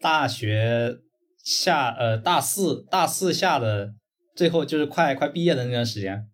[0.00, 0.96] 大学
[1.44, 3.92] 下呃大四大四下的
[4.34, 6.26] 最后，就是快快毕业的那段时间。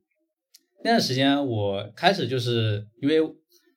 [0.84, 3.18] 那段时间我开始就是因为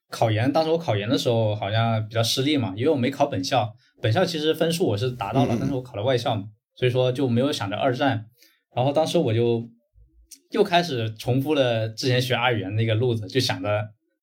[0.10, 6.44] 考研，当时我考研的时候好像比较失利嘛，因为我没考本校，本校其实分数我是达到了，但是我考了外校嘛，
[6.76, 8.26] 所以说就没有想着二战。
[8.76, 9.68] 然后当时我就
[10.52, 13.70] 又开始重复了之前学二语言那个路子，就想着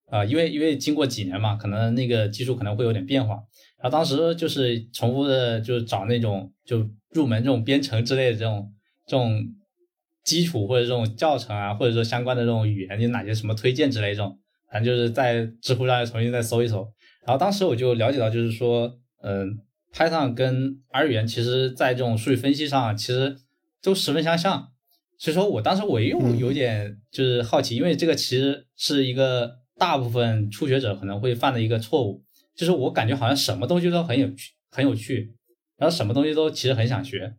[0.06, 3.34] 啊，因为因为经过几年嘛，可能那个技术可能会有点变化。
[3.82, 8.72] 然后当时就是重复的，就是找那种就入门这种编程之类的这种
[9.06, 9.42] 这种。
[10.28, 14.38] 基础或者这种教程啊，或者说相关的这种语言有哪些什么推荐之类这种，
[14.70, 16.86] 反正就是在知乎上重新再搜一搜。
[17.26, 19.58] 然后当时我就了解到，就是说，嗯
[19.94, 23.38] ，Python 跟 R 语言其实在这种数据分析上其实
[23.82, 24.68] 都十分相像。
[25.16, 32.22] 所以说我当时我又有点就是好奇，因为这个其实是一个大部分初学者可能会犯的一个错误，
[32.54, 35.32] 就是我感觉好像什么东西都很有趣，很有趣，
[35.78, 37.34] 然后什么东西都其实很想学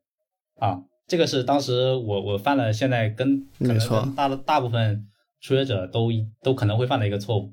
[0.56, 0.80] 啊。
[1.10, 5.08] 这个是当时我我犯了，现在跟可能大大部分
[5.42, 6.10] 初学者都
[6.44, 7.52] 都可能会犯的一个错误。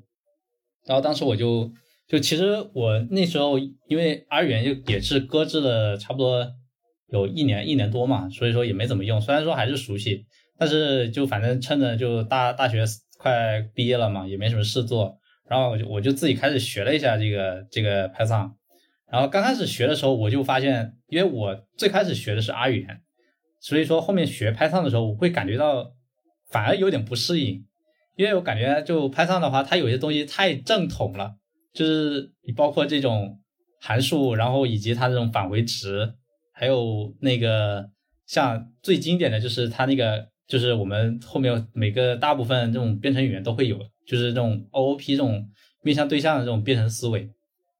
[0.85, 1.71] 然后当时我就
[2.07, 6.47] 就其实我那时候因为 R 语言就也是搁置了差不多
[7.07, 9.19] 有一年一年多嘛，所以说也没怎么用。
[9.19, 10.27] 虽然说还是熟悉，
[10.59, 12.85] 但是就反正趁着就大大学
[13.17, 15.17] 快毕业了嘛，也没什么事做，
[15.49, 18.51] 然后我就我就自己开始学了一下这个这个 Python。
[19.11, 23.01] 然后刚开始学的时候，我就发现，因为我最开始学的是 R 语言。
[23.59, 25.91] 所以说后面学 Python 的时候，我会感觉到
[26.49, 27.65] 反而有点不适应，
[28.15, 31.35] 因为我感觉就 Python 的话，它有些东西太正统了，
[31.73, 33.39] 就是你包括这种
[33.81, 36.13] 函数，然后以及它这种返回值，
[36.53, 37.89] 还有那个
[38.25, 45.45] 像最经典的就是它那个就是我们后面每个大部分这种编程语言都会有，就是这种 OOP 这种
[45.83, 47.29] 面向对象的这种编程思维。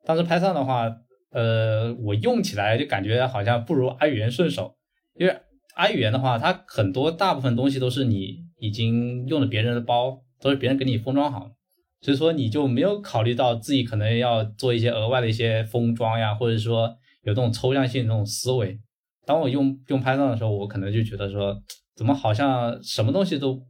[0.03, 0.91] 但是 Python 的话，
[1.31, 4.75] 呃，我用起来就感觉好像不如 R 语言顺手，
[5.15, 5.37] 因为。
[5.77, 11.51] I 语言的话，它很多大部分东西都是你已经用了别人的包，都是别人给你封装好，
[12.01, 16.87] 所以说你就没有考虑到自己可能要做一些额外的一些封装呀，或者说
[17.21, 18.79] 有这种抽象性这种思维。
[19.23, 21.55] 当我用用 Python 的时候，我可能就觉得说，
[21.95, 23.61] 怎么好像什么东西都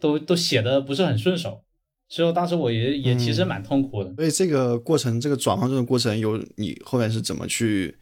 [0.00, 1.62] 都都写的不是很顺手，
[2.08, 4.14] 所以当时我也也其实蛮痛苦的。
[4.14, 7.98] 所以这个过程，这个转换这个过程，有你后面是怎么去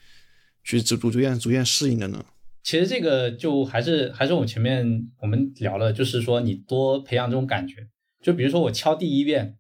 [0.63, 2.25] 去逐逐渐逐渐适应的呢？
[2.63, 4.85] 其实这个就还是还是我前面
[5.23, 7.77] 我们聊了，就是说你多培养这种感觉，
[8.23, 9.57] 就比如说我敲第一遍，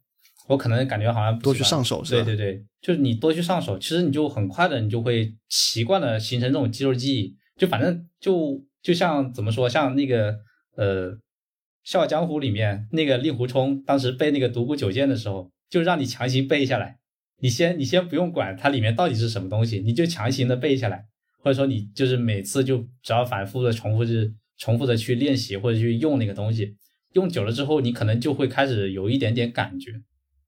[0.46, 10.36] 我可能感觉好像多去上手，对对对，就是你多去上手，其实你就很快的你就会习惯的形成这种肌肉记忆，就反正就就像怎么说，像那个
[10.76, 11.12] 呃
[11.84, 16.98] 《笑傲江湖》里面那个令狐冲当时背那个独孤九剑的时候，就让你强行背下来，
[17.40, 21.06] 你先你先不用管它里面到底是什么东西，你就强行的背下来。
[21.42, 26.76] 或者说你就是每次就只要反复的重复，是重复的去练习或者去用那个东西，
[27.14, 29.92] 用久了之后，你可能就会开始有一点点感觉，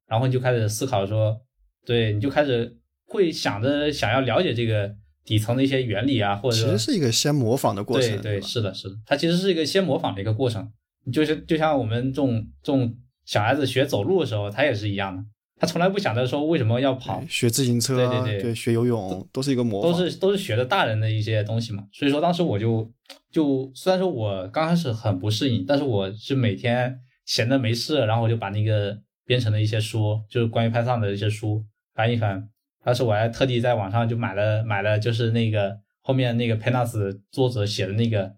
[0.09, 1.41] 然后你就开始思考说，
[1.87, 2.77] 对，你就开始
[3.07, 8.11] 会想着想要了解这个底层的一些原理啊，或者其实是一个先模仿的过程。
[8.21, 10.71] 对对，是的，是的，它其实是一个先模仿的一个过程，
[11.13, 15.25] 就是就像我们这种这种小孩子学走路的时候，他也是一样的。
[15.61, 21.85] 他从来不想着说为什么要跑，学自行车，对对对，学游泳都是一个模仿，都是都是学的大人的一些东西嘛。
[21.93, 22.91] 所以说当时我就
[23.31, 31.63] 就虽然说我刚开始很不适应，但是我是每天闲着没事，然后我就把那个编程的一些书，就是关于 Python 的一些书
[31.95, 32.49] 翻一翻。
[32.83, 38.33] 当时我还特地在网上就买了买了，就是那个后面那个 Pandas 作者写的那个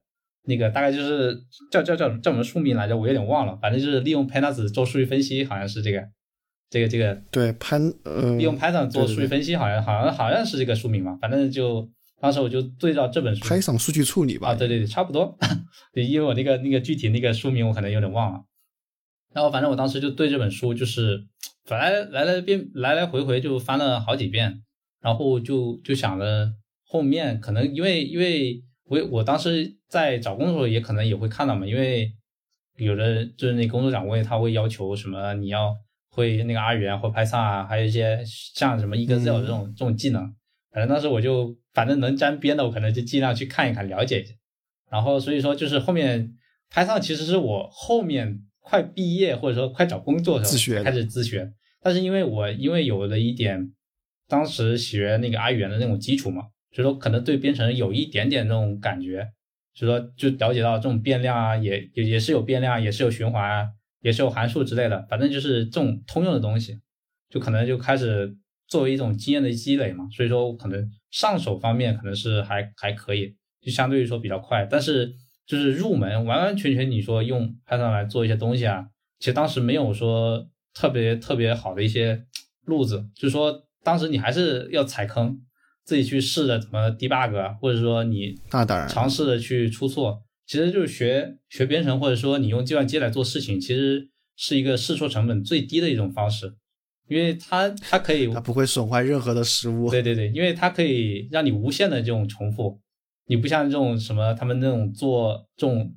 [0.46, 6.02] 那个大概就是叫叫叫叫什么书名来着，我有点忘了，反正就是利用 Pandas 做数据分析，好像是这个。
[6.72, 11.87] 这个这个对潘呃，用 Python 做数据分析，好像好像好像是这个书名嘛，反正就
[12.18, 15.37] 当时我就对照这本书，Python 数据处理吧，啊对对对，差不多，
[15.92, 18.40] 对，因为我那个那个具体那个书名我可能有点忘了，
[19.35, 21.26] 然后反正我当时就对这本书就是
[21.66, 24.62] 反正来来遍来来回回就翻了好几遍，
[25.02, 26.54] 然后就就想着
[26.87, 32.11] 后面可能因为因为我我当时在找工作也可能也会看到嘛，因为
[32.78, 35.76] 有的就是那工作岗位他会要求什么你要
[36.12, 38.22] 会那个 R 语言或 Python 啊，还有一些
[38.55, 40.22] 像什么 Excel 这种这种技能，
[40.70, 44.33] 反正当时我就反正能沾边的我可能就尽量去看一看了解一下，
[44.90, 46.33] 然后所以说就是后面
[46.72, 48.42] Python 其实是我后面。
[48.64, 53.72] 快毕业或者说快找工作的时候开始自学，但是因为我因为有了一点
[54.29, 59.27] 当时学那个 R 语言的那种基础嘛，所以说可能对编程有一点点那种感觉，
[59.75, 63.68] 所以说就了解到这种变量啊，也也也是有变量，也是有循环啊，
[64.02, 66.78] 也是有函数之类的，反正就是这种通用的东西，
[67.30, 68.36] 就可能就开始
[68.68, 75.14] 作为一种经验的积累嘛，所以说可能上手方面可能是还还可以，就相对于说比较快，但是。
[75.44, 78.86] 就是入门完完全全，你说用 Python 来做一些东西啊，
[79.18, 82.24] 其实当时没有说特别特别好的一些
[82.64, 85.36] 路子，就是说当时你还是要踩坑，
[85.84, 96.54] 自己去试着怎么 debug，或者说你那当然尝试着去出错，其实就是学学编程，或者说你用计算机来做事情，其实是一个试错成本最低的一种方式，
[97.08, 102.78] 因为它它可以它不会损坏任何的实物，对对对，因为它可以让你无限的这种重复。
[103.28, 105.90] 你不像这种什么，他们那种做这种，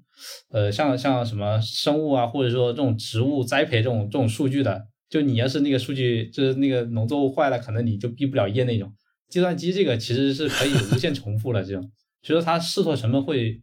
[0.51, 8.89] 呃，像像什么生物啊，或者说这种植物栽培这种这种数据的，就你要是那个数据就是那个农作物坏了，可能你就毕不了业那种。
[9.27, 11.91] 计算机这个其实是可以无限重复的这种，
[12.21, 13.61] 所以说它试错成本会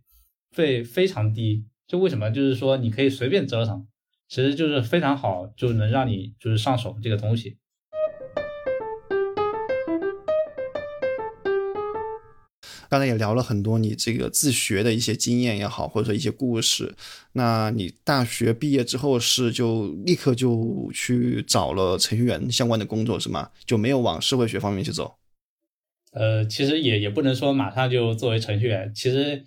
[0.54, 1.64] 会非常低。
[1.86, 3.86] 就为什么就是说你可以随便折腾，
[4.28, 7.58] 其实就是非常好，就能让你就是上手这个东西。
[12.88, 16.94] 刚才也聊了很多你这个自学的一些经验也好，或者说一些故事。
[17.32, 23.48] 那你大学毕业之后是就立刻就去找了程序员相关的工作是吗？
[23.64, 25.14] 就没有往社会学方面去走？
[26.12, 28.92] 呃，其实也也不能说马上就作为程序员。
[28.94, 29.42] 其实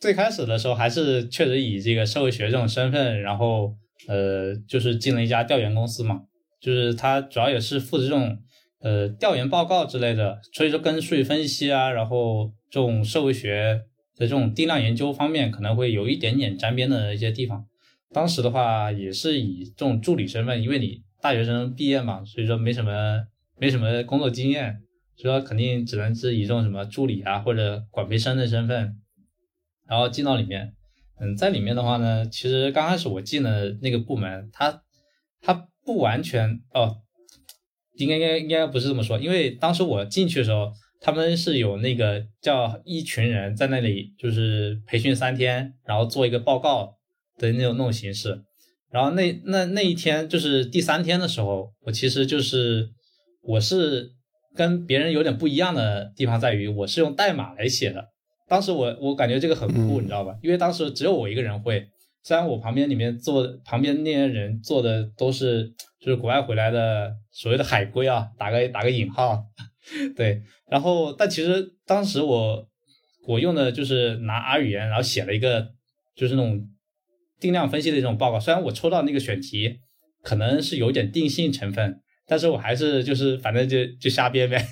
[0.00, 3.74] 最开始的时候还是确实以这个社会学这种身份，然后
[4.08, 6.22] 呃，就是进了一家调研公司嘛，
[6.60, 8.38] 就是他主要也是负责这种
[8.80, 12.52] 呃调研报告之类的，所以说跟数据分析啊，然后。
[12.72, 13.80] 这种社会学
[14.14, 17.66] 的这种定量研究方面可能会有一点点沾边的一些地方。
[18.14, 23.24] 当时的话也是以这种助理身份，因为你大学生毕业嘛，所以说没什么
[23.58, 24.76] 没什么工作经验，
[25.16, 28.94] 所以说肯定只能是以这种什么助理啊或者管培生的身份，
[29.90, 30.72] 然后进到里面。
[31.20, 34.82] 嗯，在里面的话呢，其实刚开始我进的那个部门，它
[35.42, 36.96] 它不完全哦，
[37.96, 40.72] 应该应该应该不是这么说，因为当时我进去的时候。
[41.02, 46.98] 他们是有那个叫一群人在那里，就是培训三天，然后做一个报告
[47.38, 48.38] 的那种那种形式。
[48.90, 52.90] 然后那那那一天就是第三天的时候，我其实就是
[53.42, 54.10] 我是
[54.54, 58.08] 跟别人有点不一样的地方在于，我是用代码来写的。
[58.50, 60.36] 当时我我感觉这个很酷，你知道吧？
[60.42, 61.86] 因为当时只有我一个人会，
[62.24, 65.68] 虽然我旁边里面坐旁边那些人坐的都是
[66.00, 69.44] 就是国外回来的所谓的海归啊，打个打个引号。
[70.16, 72.66] 对，然后但其实当时我
[73.28, 75.68] 我用的就是拿 R 语言，然后写了一个
[76.16, 76.60] 就是那种
[77.38, 78.40] 定量分析的这种报告。
[78.40, 79.78] 虽然我抽到那个选题
[80.24, 84.66] 可能是有点定性成分，但是我还是就是反正就就瞎编呗。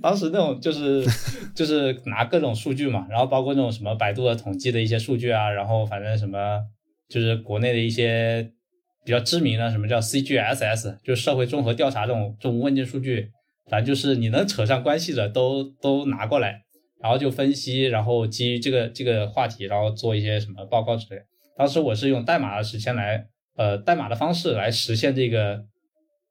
[0.00, 1.04] 当时那种就是
[1.54, 6.60] 就是拿各种数据嘛，然后包括那种什么百度的统计的一些数据啊，然后反正什么
[7.08, 8.50] 就是国内的一些
[9.04, 13.30] 比较知名的什么叫 CGSS，就是社会综合调查这种这种问卷数据。
[13.68, 16.62] 反正就是你能扯上关系的都都拿过来，
[17.02, 21.20] 然后就分析，然后基于这个这个话题，然后做一些什么报告之类。
[21.58, 25.64] 当时我是用代码的实现来，呃，代码的方式来实现这个，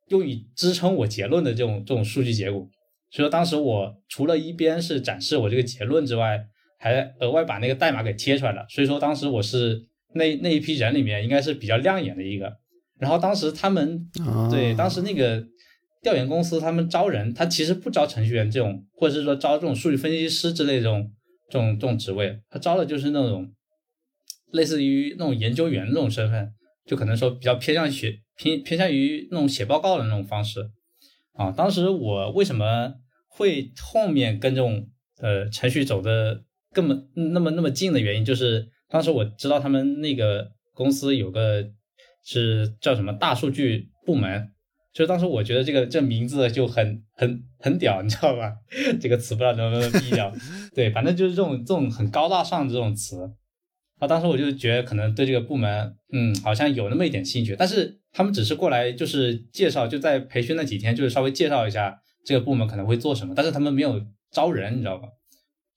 [0.08, 2.66] 用以支撑我结论的这种这种数据结果。
[3.16, 6.38] 所以说当时我除了一边是展示我这个结论之外，
[6.78, 8.66] 还额外把那个代码给贴出来了。
[8.70, 12.52] 所以说当时我是那那一批人里面应该是比较亮眼的一个。
[13.00, 14.10] 然后当时他们
[14.52, 15.42] 对当时那个。
[16.04, 21.12] 调研公司他们招人，他其实不招程序员这种，或者是说招这种数据分析师之类这种
[21.50, 23.52] 这种这种职位，他招的就是那种
[24.52, 26.54] 类似于那种研究员那种身份，
[26.86, 30.70] 就可能说比较偏向写偏偏向于那种写报告的那种方式
[31.34, 31.50] 啊。
[31.50, 32.94] 当时我为什么
[33.38, 34.88] 会后面跟这种
[35.20, 41.66] 呃程序走的根本那么那么近的原因，就是当时我知道他们那个公司有个
[42.24, 44.52] 是叫什么大数据部门。
[44.94, 48.54] 就是当时我觉得这个这名字就很很很屌，你知道吧？
[49.02, 50.34] 这个词不知道能不能毙掉。
[50.74, 53.30] 对，反正就是这种这种很高大上的这种词。
[54.00, 64.02] 啊，当时我就觉得可能对这个部门，嗯，好像有那么一点兴趣，但是他们只是过来就是介绍，就在培训那几天，就是稍微介绍一下这个部门可能会做什么，但是他们没有
[64.32, 65.08] 招人，你知道吧？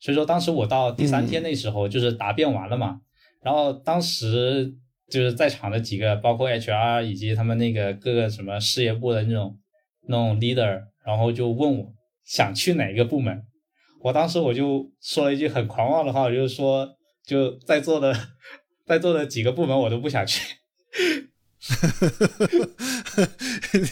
[0.00, 3.00] 所以说当时我到第三天那时候就是答辩完了嘛，
[3.42, 4.74] 然后当时
[5.08, 9.58] 就是在场的几个，包括 HR 以及他们那个各个什么事业部的那种
[10.08, 11.92] 那种 leader，然后就问我
[12.24, 13.42] 想去哪个部门，
[14.02, 16.94] 我当时我就说了一句很狂妄的话，我就是说。
[17.26, 18.16] 就在座的，
[18.88, 20.40] 在座的几个部门我都不想去，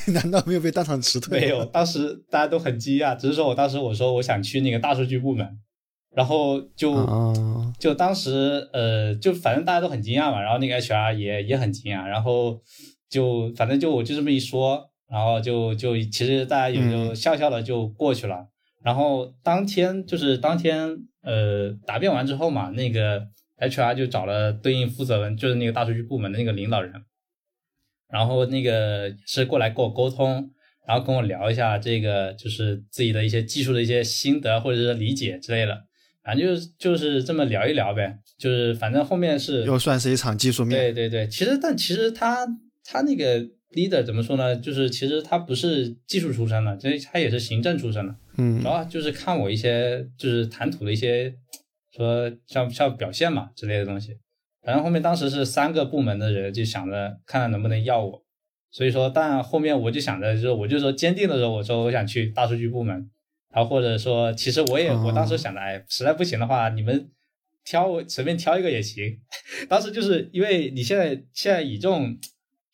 [0.13, 1.41] 难道没有被当场辞退？
[1.41, 5.47] 没有，当时大家都很惊讶，只是说我当时我说我想去那个大数据部门，
[6.15, 6.95] 然后就
[7.79, 12.61] 就当时呃就反正大家都很惊讶嘛，然后那个 HR 也也很惊讶，然后
[13.09, 18.49] 就反正就我就这么一说，然后就就其实大家也就笑笑的就过去了，
[18.83, 20.97] 然后当天就是当天。
[21.27, 23.21] 呃，答辩完之后嘛，那个
[23.59, 26.93] HR 就找了对应负责人，就是那个大数据部门的那个领导人，
[28.09, 30.51] 然后那个是过来跟我沟通，
[30.87, 35.85] 然后跟我聊一下这个就是自己的一些技术的一些心得或者是理解之类的，
[36.23, 40.79] 反正就是就是这么聊一聊呗，就是反正后面是又算是一场技术面。
[40.79, 42.47] 对对对，其实但其实他
[42.85, 43.41] 他那个
[43.73, 44.55] leader 怎么说呢？
[44.57, 48.15] 就是其实他不是技术出身的，其实他也是行政出身的。
[48.39, 51.35] 嗯，主要就是看我一些就是谈吐的一些，
[51.95, 54.17] 说像像表现嘛之类的东西。
[54.67, 58.25] 反正后面当时是三个部门的人就想着看看能不能要我，
[58.73, 63.09] 所以说，但后面我就想着，就是我就说坚定的时候，我说我想去大数据部门，
[63.55, 67.09] 然后或者说其实我也我当时想的，哎，实在不行的话，你们
[67.65, 69.19] 挑随便挑一个也行。
[69.71, 72.19] 当时就是因为你现在现在以这种。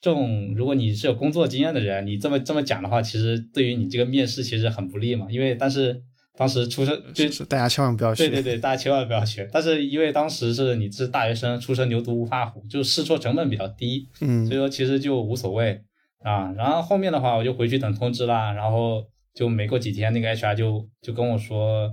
[0.05, 5.29] 这种，如果你是有工作经验的人，你这么这么讲的话，其实对于你这个面试其实很不利嘛。
[5.31, 6.03] 因为但是
[6.37, 9.49] 当时出生就是大家千万不要学，对对对，大家千万不要学。
[9.53, 15.81] 但是因为当时是你是大学生，初生牛犊不怕虎，就试错成本比较低，嗯，所以说其实就无所谓
[16.21, 16.51] 啊。
[16.53, 18.53] 然后后面的话，我就回去等通知啦。
[18.53, 19.05] 然后
[19.35, 21.91] 就没过几天，那个 HR 就就跟我说，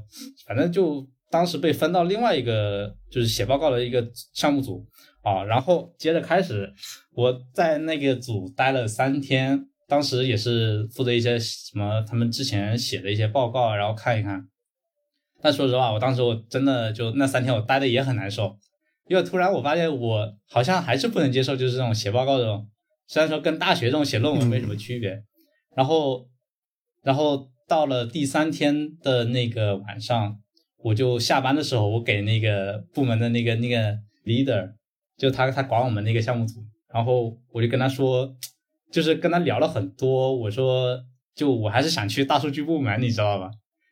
[0.48, 4.86] 反正就当时被分到另外一个就是写报告的一个项目组。
[5.22, 6.74] 啊，然后接着开始，
[7.12, 14.48] 我在那个组待了三天，当时也是负责一些什么他们之前写的一些报告，然后看一看。
[15.42, 18.58] 但说实话，我当时我真的就那三天我待的也很难受，
[19.08, 22.70] 因为突然我发现我好像还是不能接受就是这种写报告这种，
[23.08, 25.24] 虽然说跟大学这种写论文没什么区别。
[25.76, 26.28] 然后，
[27.04, 30.40] 然后到了第三天的那个晚上，
[30.78, 34.74] 我就下班的时候，我给那个部门的那个那个 leader。
[35.18, 36.64] 就他他管我们那个项目组，
[36.94, 38.34] 然后我就跟他说，
[38.92, 40.36] 就是跟他聊了很多。
[40.36, 41.00] 我说，
[41.36, 43.50] 就我还是想去大数据部门，你知道吧？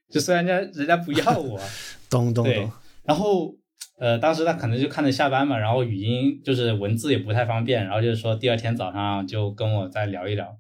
[0.10, 1.60] 就虽然人家人家不要我，
[2.10, 2.72] 懂懂懂。
[3.04, 3.54] 然后
[4.00, 10.58] 呃，当时他可能就看着下班嘛，然后语音就是文字也不太方便，然后就是说第二天早上就跟我再聊一聊。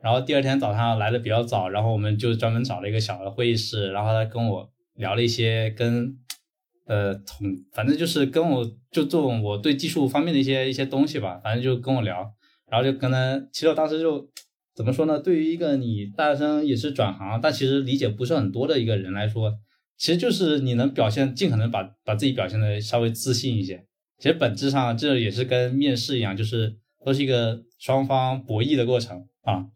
[0.00, 6.16] 然后第二天早上来的比较早，然后我们就专门找了一个小的会议室，然后他跟我聊了一些跟。
[6.84, 12.28] 呃，同反正就是跟我就做我对技术方面的一些一些东西吧，反正就跟我聊，
[12.72, 14.26] 然后就跟他，其实我当时就
[14.74, 15.18] 怎么说呢？
[15.18, 19.52] 对于一个你大学生也是转行，但其实理解不是很多的一个人来说，
[19.98, 23.84] 其实就是你能表现尽可能把把自己表现的稍微自信一些。
[24.18, 29.66] 其实本质上这也是跟面试一样，就是都是一个双方博弈的过程啊。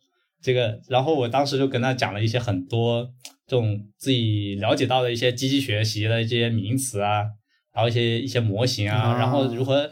[0.42, 3.12] 这个，然后我当时就跟他讲了一些很多。
[3.48, 7.22] 这种自己了解到的一些机器学习的一些名词啊，
[7.72, 9.88] 然后一些一些模型啊，然后如何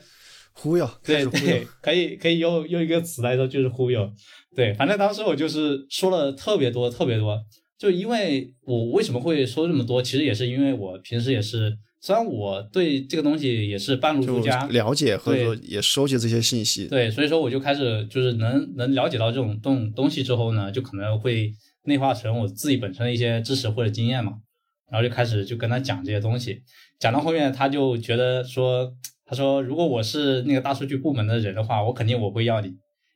[0.54, 0.88] 忽悠？
[1.04, 4.10] 对对，可以可以用用一个词来说就是忽悠。
[4.56, 7.38] 对，反正当时我就是说了特别多特别多，
[7.78, 21.52] 就因为我为什么会说这么多，其实也是因为我平时也是，虽然我对这个东西也是半路出家，了解或者说也收集这些信息，对，所以说我就开始就是能能了解到这种东东西之后呢，就可能会。
[21.86, 24.32] 内化成我自己本身的一些知识或者经验嘛，
[24.90, 26.62] 然后就开始就跟他讲这些东西，
[26.98, 28.90] 讲到后面他就觉得说，
[29.26, 32.74] 他说如果我是那个大数据部门的人的话，我肯定我会要你，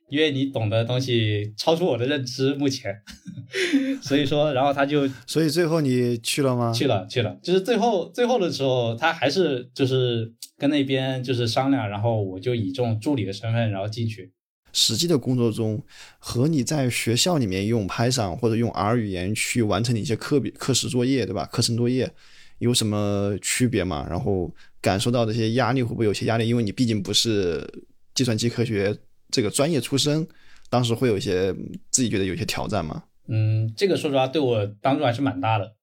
[0.09, 2.95] 因为你懂的东西超出我的认知，目前，
[4.01, 6.73] 所以说，然后他就， 所以最后你去了吗？
[6.73, 14.31] 去了去了，就是最后最后的时候，他还是就是跟那边就是商量，然后我就以这种助理的身份然后进去。
[14.71, 15.83] 实际的工作中，
[16.19, 21.45] 和你在学校里面用 Python 或者用 R 语言去完成你一些课笔课时作业，对吧？
[21.51, 22.11] 课程作业
[22.59, 24.05] 有什么区别吗？
[24.07, 24.51] 然后
[24.81, 26.47] 感受到这些压力会不会有些压力？
[26.47, 27.67] 因为你毕竟不是
[28.13, 28.97] 计算机科学
[29.29, 30.27] 这个专业出身，
[30.69, 31.53] 当时会有一些
[31.91, 33.03] 自己觉得有些挑战吗？
[33.27, 35.75] 嗯，这个说实话对我帮助还是蛮大的，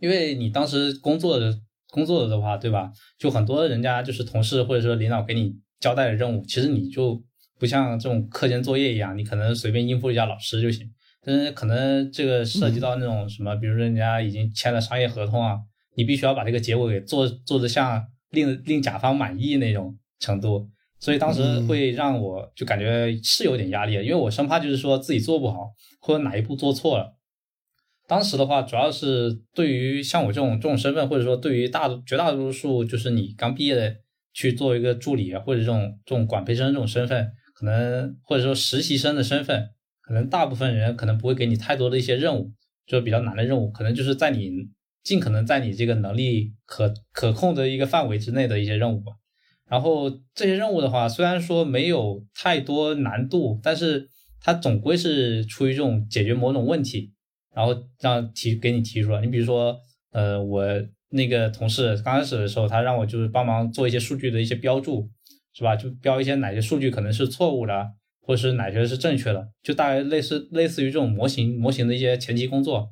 [0.00, 1.56] 因为你当时工作的
[1.90, 2.90] 工作的话，对吧？
[3.18, 7.22] 就很多人家就是同事或者说领导给你交代的任务，其实你就
[7.58, 10.90] 不像这种课间作业一样，你可能随便应付一下老师就行。
[11.22, 15.58] 但是可能这个涉及到那种什么，比如说人家已经签了商业合同啊，
[15.94, 20.68] 你必须要把这个结果给做做的像令令甲方满意那种程度，
[20.98, 25.70] 所以当时会让我就感觉是有点压力，因为我生怕就是说自己做不好
[26.00, 27.16] 或者哪一步做错了。
[28.06, 33.94] 当时的话，主要是对于像我这种这种身份，或者说对于大绝大多数就是你刚毕业的
[34.32, 39.68] 去做一个助理啊或者这种这种管培生这种身份，可能或者说实习生的身份，
[40.02, 42.52] 可能大部分人可能不会给你太多的一些任务，
[42.84, 44.50] 就比较难的任务，可能就是在你
[45.02, 49.12] 尽可能在你这个能力可可控的一个范围之内的一些任务吧。
[49.68, 54.08] 然后这些任务的话，虽然说没有太多难度，但是
[54.40, 57.12] 它总归是出于这种解决某种问题。
[57.52, 59.76] 然后让提给你提出来，你比如说，
[60.12, 60.64] 呃，我
[61.08, 65.10] 那个同事刚开始的时候，他让我就是帮忙做一些数据的一些标注，
[65.52, 65.74] 是吧？
[65.74, 67.88] 就标一些哪些数据可能是错误的，
[68.22, 72.88] 或者是哪些是正确的，就大概类似类似于这种模型模型的一些前期工作。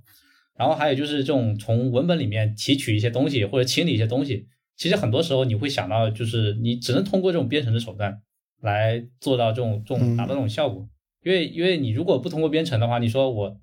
[0.59, 4.47] 然后还有就是这种从文本里面提取一些东西或者清理一些东西，
[4.77, 8.21] 其实很多时候你会想到，就是你只能通过这种编程的手段
[8.61, 10.87] 来做到这种这种达到这种效果，
[11.23, 13.61] 因为因为你如果不通过编程的话，你说我。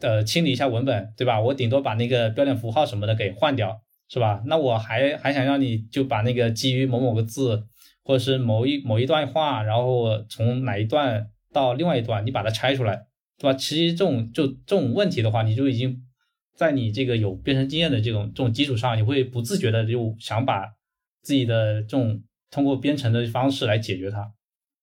[0.00, 1.40] 呃，清理一下文本，对吧？
[1.40, 3.80] 我顶多把那个标点符号什么的给换掉，
[4.10, 4.42] 是吧？
[4.44, 7.64] 那我还还想让你就把那个基于某某个字，
[8.04, 13.06] 或者是某一某一段话，然后从哪一段到另外一段，你把它拆出来，
[13.38, 13.54] 对吧？
[13.56, 16.02] 其实这种就这种问题的话，你就已经
[16.56, 20.64] 在你这个有编程经验的这种这种基础上，你会不自觉的就想把
[21.22, 24.32] 自己的这种通过编程的方式来解决它。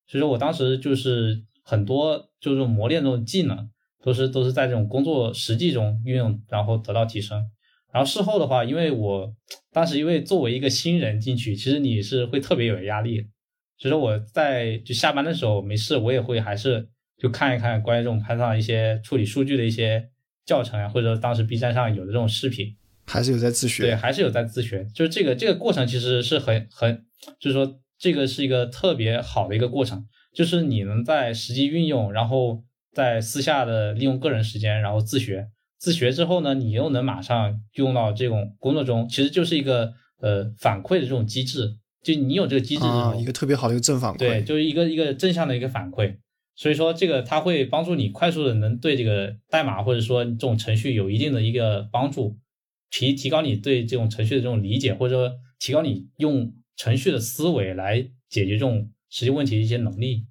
[0.08, 3.70] 所以说我当时就是很多就是磨练这种技能。
[4.06, 7.42] 都是都是在这种工作实际中运用，然后得到提升。
[7.90, 9.34] 然后事后的话，因为我
[9.72, 13.22] 当时因为作为一个新人进去，其实你是会特别有压力。
[13.78, 16.86] 所以说我在就下班的时候没事，我也会还是
[17.18, 20.10] 就看一看关于这种 Python 一些处理数据的一些
[20.46, 22.76] 教程啊，或者当时 B 站上有的这种视频，
[23.06, 23.84] 还是有在自学。
[23.84, 24.86] 对，还是有在自学。
[24.94, 27.04] 就是这个这个过程其实是很很，
[27.40, 32.64] 就是说这个是一个特别好的一个过程，就是你能在实际运用，然后。
[32.96, 35.48] 在私下的利用个人时间，然后自学，
[35.80, 39.92] 自学之后呢，你又能马上用到这种工作中，其实就是一个
[40.22, 46.18] 呃反馈的这种机制，就你有这个机制啊，一个特别好的一个正反馈，对，就是一个一个正向的一个反馈，
[46.56, 52.38] 所以说这个它会帮助你快速的能对这个代码或者说这种程序有一定的一个帮助，
[52.90, 60.26] 提提高你对这种程序的这种理解，或者说提高你用程序的思维来解决这种实际问题的一些能力。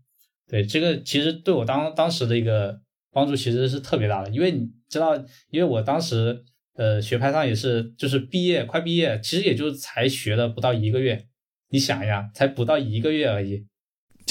[0.49, 5.17] 对这个其实对我当当时的一个帮助其实是特别大的，因为你知道，
[5.51, 6.45] 因为我当时
[6.75, 11.27] 呃学派上也是就是毕业快毕业，其实也就才学了不到一个月，
[11.71, 13.67] 你想呀，才不到一个月而已，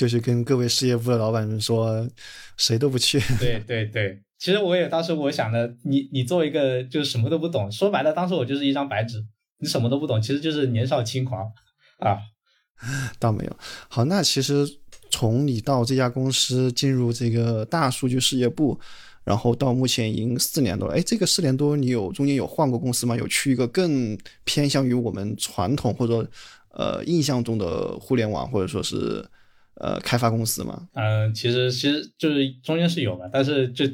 [0.01, 2.07] 就是跟各位事业部的老板们说，
[2.57, 3.19] 谁都不去。
[3.39, 9.23] 对对对，其实我也当时我想的，你你做一个就是什么都不懂，说白了，当时我就是一张白纸，
[9.59, 11.51] 你什么都不懂，其实就是年少轻狂
[11.99, 12.17] 啊，
[13.19, 13.57] 倒没有。
[13.87, 14.79] 好，那其实。
[15.13, 18.79] 从你到这家公司进入这个大数据事业部，
[19.25, 20.95] 然后到目前已经四年多了。
[20.95, 23.13] 哎，这个四年多你有中间有换过公司吗？
[23.17, 26.25] 有去一个更偏向于我们传统或者
[26.69, 29.21] 呃印象中的互联网或者说是
[29.81, 30.87] 呃开发公司吗？
[30.93, 33.85] 嗯，其实其实就是中间是有的，但是就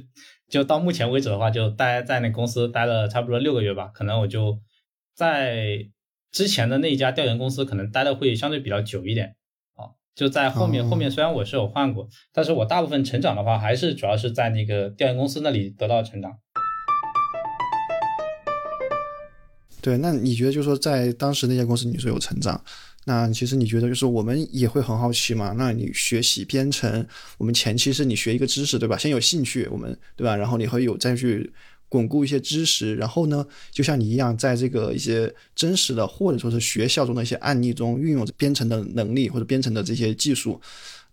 [0.48, 3.88] 就到目前为止的话，就待在那公司待了差不多六个月吧。
[3.94, 4.60] 可能我就
[5.16, 5.88] 在
[6.32, 9.36] 之前的那一家调研公司，可能待的会相对比较久一点。
[10.16, 16.40] 就在后面，后面虽然我是有换过，但是我大部分成长的话，还是主要是在那个调研公司那里得到成长。
[19.80, 22.60] 对，那你觉得就是说，在当时那家公司你说有成长，
[23.08, 25.54] 那其实你觉得就是我们也会很好奇嘛？
[25.58, 28.98] 那你学习编程，我们前期是你学一个知识，对吧？
[28.98, 30.36] 先有兴趣，我们对吧？
[30.36, 31.52] 然后你会有再去。
[31.90, 40.60] 巩固一些知识，然后呢，就像你一样，在这个一些真实的或者说是学校中的一些案例中运用编程的能力或者编程的这些技术。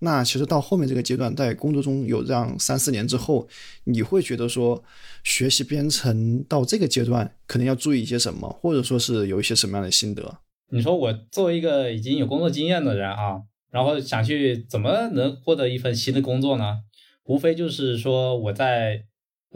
[0.00, 3.46] 那其实到后面这个阶段，在工作中有这样三四年之后，
[3.84, 4.82] 你会觉得说，
[5.22, 10.38] 学习编程到这个阶段可能要注意一些什么，或者说是有一些什么样的心得？
[10.74, 16.80] 你说我作为一个已经有工作经验的人啊，然后想去怎么能获得一份新的工作呢？
[17.24, 19.04] 无非就是说我在。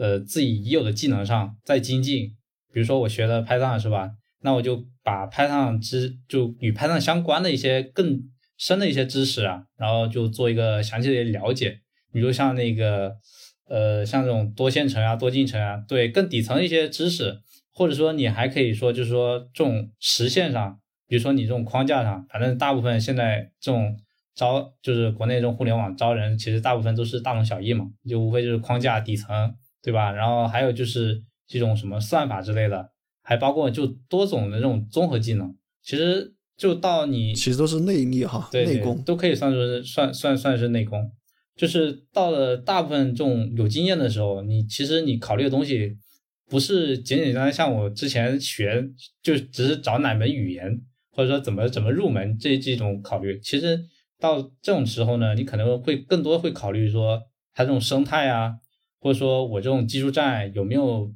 [0.01, 2.29] 呃，自己已有的技能上再精进，
[2.71, 4.11] 比如说我学的 Python 是吧？
[4.41, 8.21] 那我就把 Python 知就与 Python 相关的一些更
[8.57, 11.81] 深的一些知识啊，然后就做一个详细的了解。
[12.13, 13.11] 比如像那个
[13.67, 17.41] 呃，像这种多线程啊、多进程啊，对更底层一些知识，
[17.73, 20.79] 或者说你还可以说，就是说这种实现上，
[21.09, 23.99] 比如说你这种框架上，反正大部分现在这种
[24.35, 30.11] 招，就是国内这种互联网招人，其实大部分都是大同小异嘛，就无非就是框架底层，对吧？
[30.11, 32.91] 然后还有就是这种什么算法之类的，
[33.23, 41.11] 还包括就多种的这种综合技能，其实就到你其实都是内力哈，对内功都可以算是算算算是内功。
[41.55, 45.97] 就是到了大部分这种有经验的时候，你其实你考虑的东西
[46.47, 48.89] 不是简简单单像我之前学，
[49.21, 50.79] 就只是找哪门语言
[51.19, 53.37] 或者说怎么怎么入门这这种考虑。
[53.41, 53.77] 其实
[54.17, 57.21] 到这种时候呢，你可能会更多会考虑说
[57.53, 58.55] 它这种生态啊，
[59.01, 61.13] 或者说我这种技术栈有没有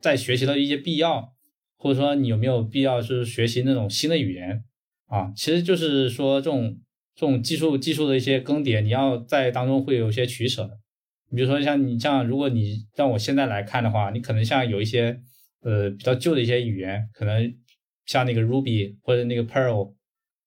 [0.00, 1.34] 在学习的一些必要，
[1.76, 4.64] 或者说你有没有必要是学习那种新的语言
[5.08, 5.30] 啊？
[5.36, 6.78] 其实就是说这种。
[7.18, 10.78] 这种技术技术的一些更迭，你要在当中会有一些取舍的。
[11.34, 15.18] 比如说像你像，如果你让我现在来看的话，你可能像有一些
[15.62, 17.50] 呃比较旧的一些语言，可能
[18.06, 19.92] 像那个 Ruby 或者那个 Perl，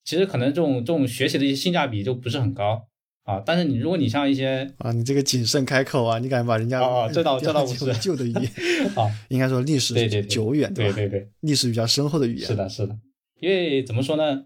[0.03, 2.87] 其实可能这种这种学习的一些性价比就不是很高
[3.23, 3.41] 啊。
[3.45, 8.43] 但是你如果你像一些啊，你这个谨慎开口啊，你敢把人家啊，这倒 这倒不是旧的语言
[8.95, 12.47] 啊，应该说历史对对久远对对对，历史比较深厚的语言。
[12.47, 12.97] 是的，是的，
[13.39, 14.45] 因为怎么说呢？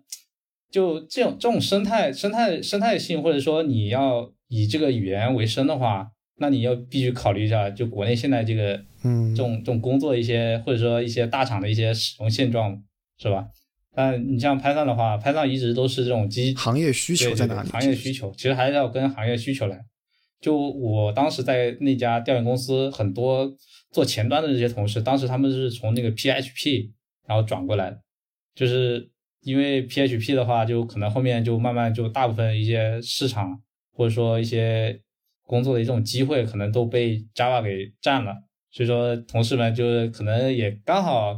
[0.72, 6.10] 就这种这种生态生态生态性，或者说你要以这个语言为生的话，
[6.40, 12.84] 那你要必须考虑一下，就国内现在这个嗯这种这种工作一些，或者说一些大厂的一些使用现状，
[13.18, 13.48] 是吧？
[13.94, 17.70] 但你像 Python 的话，Python 一直都是这种基行业需求在哪里？
[17.70, 19.80] 行业需求其实还是要跟行业需求来。
[20.42, 23.50] 就我当时在那家调研公司，很多
[23.92, 26.92] 做前端的这些同事，当时他们是从那个 PHP
[27.28, 28.02] 然后转过来的，
[28.56, 29.10] 就是。
[29.46, 33.62] 因为 PHP 的话，就可能后面就慢慢就大部分一些市场
[33.92, 34.98] 或者说一些
[35.42, 38.34] 工作的一种机会，可能都被 Java 给占了。
[38.72, 41.38] 所以说，同事们就是可能也刚好，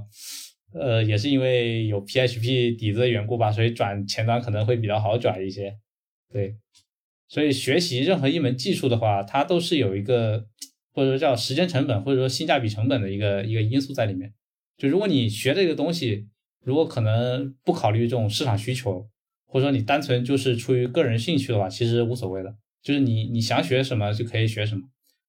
[0.78, 5.78] 呃，也是因为有 PHP 底子的缘故吧，所以转前端可能会比较好转一些。
[6.32, 6.58] 对，
[7.30, 10.46] 所以学习任何一门技术的话，它都是有一个
[10.92, 14.34] 或者说叫时间成本或者说性价比成本的一个一个因素在里面。
[14.78, 16.28] 就如果你学这个东西，
[16.66, 19.08] 如果可能不考虑这种市场需求，
[19.46, 22.54] 或者说你单纯就是出于个人兴趣的话，其实无所谓的，
[22.84, 24.82] 就是你你想学什么就可以学什么。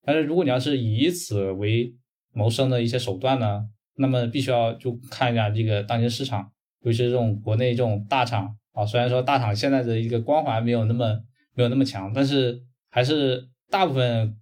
[0.02, 1.94] 但是如果你要是以此为
[2.32, 6.50] 谋生的一些手段呢，那么必须要就看一下这个当前市场，
[6.82, 11.20] 尤其是这种国内这种大厂啊，虽然说大厂现在的一个光环没有那么
[11.54, 14.36] 没有那么强，但是还是大部分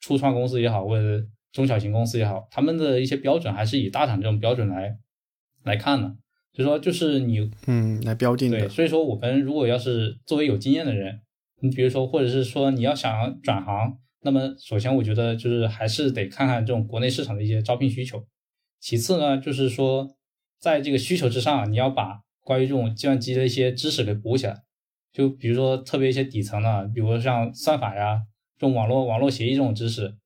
[0.00, 4.96] 初创公司也好，或者中小型公司也好，他们的一些标准还是以大厂这种标准来
[5.64, 6.16] 来看的。
[6.54, 8.58] 所以说就是你，嗯，来标定的。
[8.58, 11.20] 对，所以说我们如果要是作为有经验的人，
[11.60, 18.22] 你比如说，或者是说你要想转行，那么首先我觉得就是还是得看看这种国内市场的一些招聘需求。
[18.82, 20.16] 其次呢，就是说
[20.60, 24.62] 在这个需求之上，你要把关于这种计算机的一些知识给补起来。
[25.12, 28.20] 就比如说特别一些底层的，比如说像算法呀，
[28.58, 30.16] 这种网络网络协议这种知识。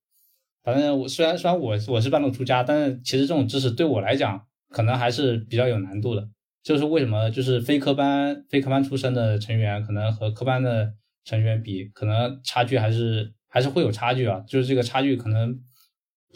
[0.65, 4.47] 反正我虽然虽然我我是半路出家，但是其实这种知识对我来讲。
[4.69, 6.29] 可能还是比较有难度的，
[6.63, 10.93] 就是为什么就是非科班非科班出身的成员，可能和科班的
[11.25, 14.41] 成员比，可能差距还是还是会有差距啊。
[14.41, 15.57] 就是这个差距可能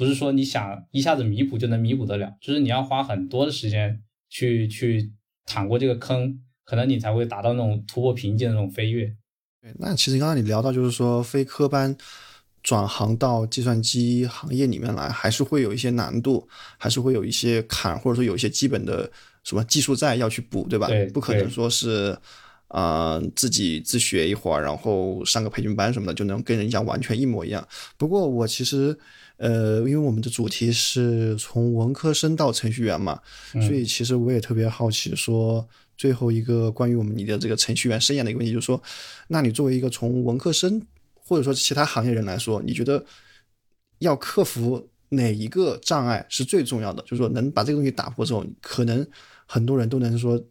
[0.01, 5.13] 不是说你想一下子弥补就能弥补得了，就是你要花很多的时间去去
[5.45, 9.15] 趟过这个坑，可能你才会达到那种突破瓶颈的那种飞跃。
[9.61, 11.95] 对，那其实刚刚你聊到就是说非科班。
[12.63, 16.47] 转行到计算机行业里面来，还是会有一些难度，
[16.77, 19.11] 还是会有一些坎，或者说有一些基本的
[19.45, 20.87] 什么技术债要去补，对吧？
[20.87, 22.15] 对，不可能说是，
[22.69, 27.67] 啊，自己自学一会儿，然后上个培训班什么的，就能跟人家完全一模一样。
[27.97, 28.99] 不过我其实，
[29.41, 33.21] 呃，因为我们的主题是从文科生到程序员嘛，
[33.53, 38.81] 所以其实我也特别好奇，说最后一个关于我们你的这个程序员生涯的一个问题，就是说，
[39.27, 40.81] 那你作为一个从文科生。
[41.23, 43.05] 或者说其他行业人来说，你觉得
[44.01, 47.01] 要克服哪一个障碍是最重要的？
[47.05, 49.07] 就是说能把这个东西打破之后，可能
[49.47, 50.45] 很多人都能说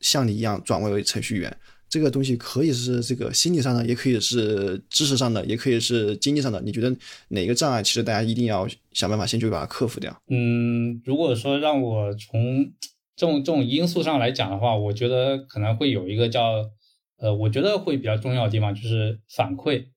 [0.00, 1.54] 像你一样转为为程序员。
[1.92, 6.58] 这个东西可以是这个心理上的，也可以是知识上的，也可以是经济上的。
[6.62, 6.96] 你觉得
[7.28, 10.22] 哪个障碍，其实大家一定要想办法先去把它克服掉？
[10.28, 12.72] 嗯，如果说让我从
[13.14, 16.64] 这种这种因素上来讲的话，我觉得可能会有一个叫
[17.18, 19.88] 呃，我觉得会比较重要的地方就是反馈。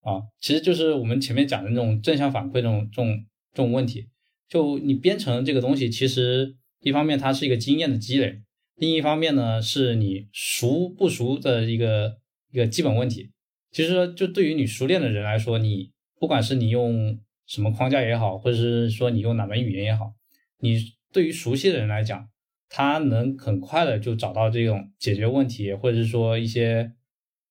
[0.00, 4.08] 啊，其实就是我们前面讲的那种正向反馈这种这种这种问题。
[4.48, 8.40] 就你编程这个东西，其实一方面它是一个经验的积累，
[8.76, 12.18] 另一方面呢是你熟不熟的一个
[12.50, 13.30] 一个基本问题。
[13.70, 20.12] 其实就对于你熟练的人来说，你不管是你用什么框架也好，或者是说你用哪门语言也好，
[20.60, 20.78] 你
[21.12, 22.28] 对于熟悉的人来讲，
[22.68, 26.92] 他能很快的就找到这种解决问题，或者是说一些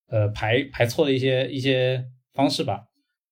[0.08, 2.86] 呃排排错的一些一些方式吧。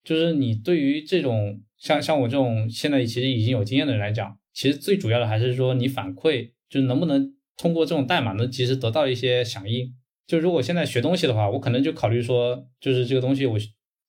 [0.04, 9.94] 就是你对于这种像像我这种现在其实已经有经验的人来讲，其实最主要的还是说你反馈，就是能不能通过这种代码能及时得到一些响应。
[10.26, 13.58] 就如果现在学东西的话，我可能就考虑说，就是这个东西我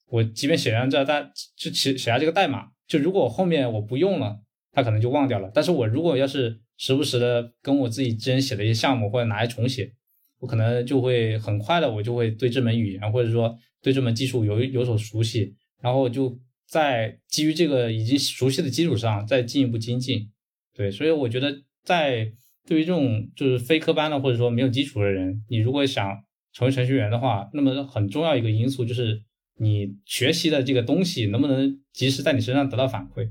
[0.08, 4.38] 我即便写上这代就写写下这个代码，就如果后面我不用了，
[4.70, 5.50] 它可能就忘掉了。
[5.52, 9.90] 但是我如果要是时不时的跟我自己之前写的一些项目或者拿来重写，
[10.38, 16.38] 我可能就会很快的我就会对这门语言或者说对这门技术有有所熟悉，然后就
[16.68, 20.30] 在基于这个已经熟悉的基础上再进一步精进。
[20.74, 22.32] 对，所以我觉得在。
[22.70, 29.24] 对于这种就是非科班的或者说没有基础的人，你如果想成为程序员的话，那么很重要一个因素就是
[29.58, 33.28] 你学习的这个东西能不能及时在你身上得到反馈。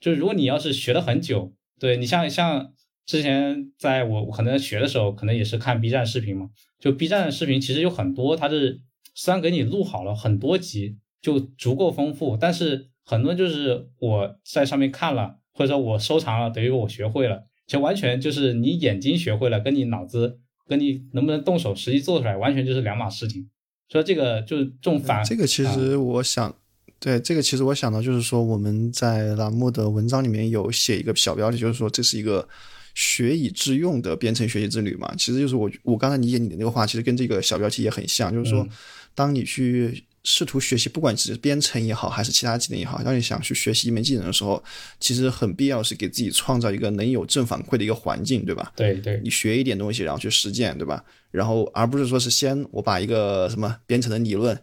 [0.00, 2.74] 就是如果你要是学了很久，对你像像
[3.06, 8.82] 之前在我可能学的时候，可能也是看 B 站视频嘛，就 B 站的视频其实有很多，它是
[9.14, 17.46] 虽然给你录好了很多集，就足够丰富，但是很多就是我在上面看了，或者说我收藏了，等于我学会了。
[17.66, 20.38] 其实完全就是你眼睛学会了，跟你脑子，
[20.68, 23.48] 跟你能不能动手实际做出来，完全就是两码事情。
[23.88, 25.24] 所以这个就是这种反。
[25.24, 26.54] 这个其实我想，
[26.98, 32.48] 对这个其实我想到就是说，我们在栏目的文章里面有写一个小标题，就是说这是一个
[32.94, 35.14] 学以致用的编程学习之旅嘛。
[35.16, 38.66] 其实就是我我刚才理解你的那个话，其实跟这个小标题也很像，就是说，
[39.14, 40.04] 当你去。
[40.24, 44.62] 试图学习，不管是编程也好，还是其他技能也好，当你想去学习一门技能的时候，
[44.98, 48.72] 其实很必要是给自己创造一个能有正反馈的一个环境，对吧？
[48.74, 51.04] 对对，你学一点东西，然后去实践，对吧？
[51.30, 54.58] 然后而不是说是先我把一个什么编程的理论，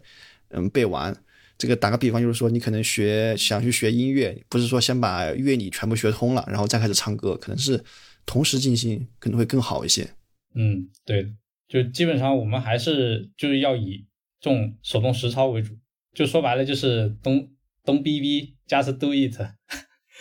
[0.48, 1.16] 嗯，背完。
[1.56, 7.80] 这个打个比方，就是说你可能学想去学音乐，不是说先把乐理全部学通了，然后再开始唱歌，可能是
[8.26, 10.08] 同时进行，可能会更好一些。
[10.56, 11.32] 嗯，对，
[11.68, 14.04] 就基本上我们还是就是要以。
[14.42, 15.72] 这种手动实操为主，
[16.12, 17.48] 就说白了就是东
[17.84, 19.40] 东逼逼加是 do it。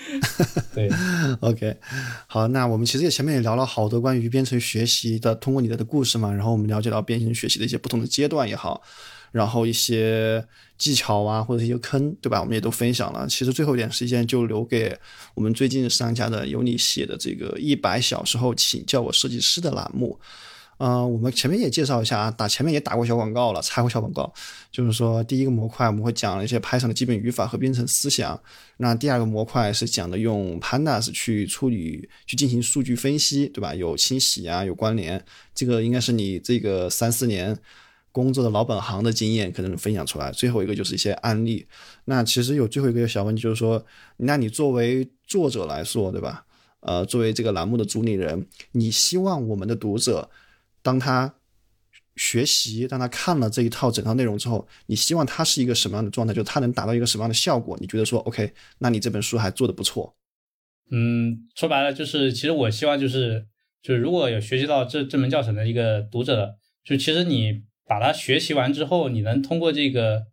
[0.74, 0.90] 对，
[1.42, 1.78] OK，
[2.28, 8.82] 好，那我们其实也前面也聊了好多关于编程学习的，通过你的的故事嘛，然后我们了解到编程学习的一些不同的阶段也好，
[9.32, 10.44] 然后一些
[10.78, 12.40] 技巧啊或者一些坑，对吧？
[12.40, 13.28] 我们也都分享了。
[13.28, 14.98] 其实最后一点时间就留给
[15.36, 20.20] 我们最近上架的由你写的这个一百小时后请叫我设计师的栏目。
[20.84, 24.34] 嗯，我们前面也介绍一下啊，打前面也打过小广告了，插过小广告，
[24.72, 28.42] 就是说第一个模块我们会讲一些 Python 的基本语法和编程思想，
[28.78, 33.76] 那第二个模块是讲的用 Pandas 去处理、去进行数据分析，对吧？
[33.76, 35.24] 有清洗啊，有关联，
[35.54, 37.56] 这个应该是你这个三四年
[38.12, 40.32] 工作的老本行的经验可能分享出来。
[40.32, 41.68] 最后一个就是一些案例，
[42.06, 43.86] 那其实有最后一个小问题就是说，
[44.18, 46.44] 那你作为作者来说，对吧？
[46.80, 50.32] 呃，作为这个栏目的主理人，你希望我们的读者。
[50.82, 51.36] 当他
[52.16, 56.34] 学习，当他看了这一套整套内容之后，你希望他是一个什么样的状态？
[56.34, 57.78] 就他能达到一个什么样的效果？
[57.80, 60.16] 你觉得说，OK，那你这本书还做的不错。
[60.92, 63.48] 嗯，说白了就是，其实我希望就是，
[63.82, 70.24] 就是如果有学习到这这门教程的一个读者，就其实你把它学习完之后，你能通过这个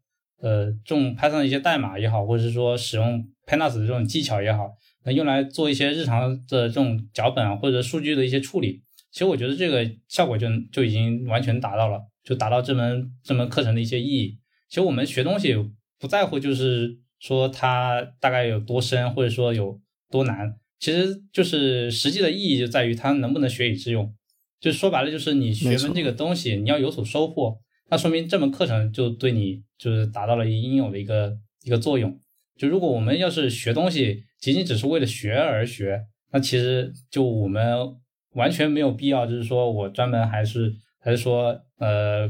[0.40, 4.72] 呃这种 Python 的一些代码也好，或者是说使用 Pandas 的这种技巧也好，
[5.05, 8.82] 能用来做一些日常的这种脚本啊或者数据的一些处理。
[9.19, 14.39] 其实我觉得这个效果就就已经完全达到了，就达到这门这门课程的一些意义。
[14.69, 15.57] 其实我们学东西
[15.99, 24.14] 不在乎就是说它大概有多深，或者说有多难，其实就是实际的意义就在于它能不能学以致用。
[24.61, 27.59] 就说白了，就是你学门这个东西，你要有所收获，
[27.91, 32.16] 那说明这门课程就对你就是达到了应有的一个一个作用。
[32.57, 37.97] 就如果我们要是学东西仅仅只是为了学而学，那其实就我们。
[38.35, 42.29] 完全没有必要，就是说我专门还是还是说，呃，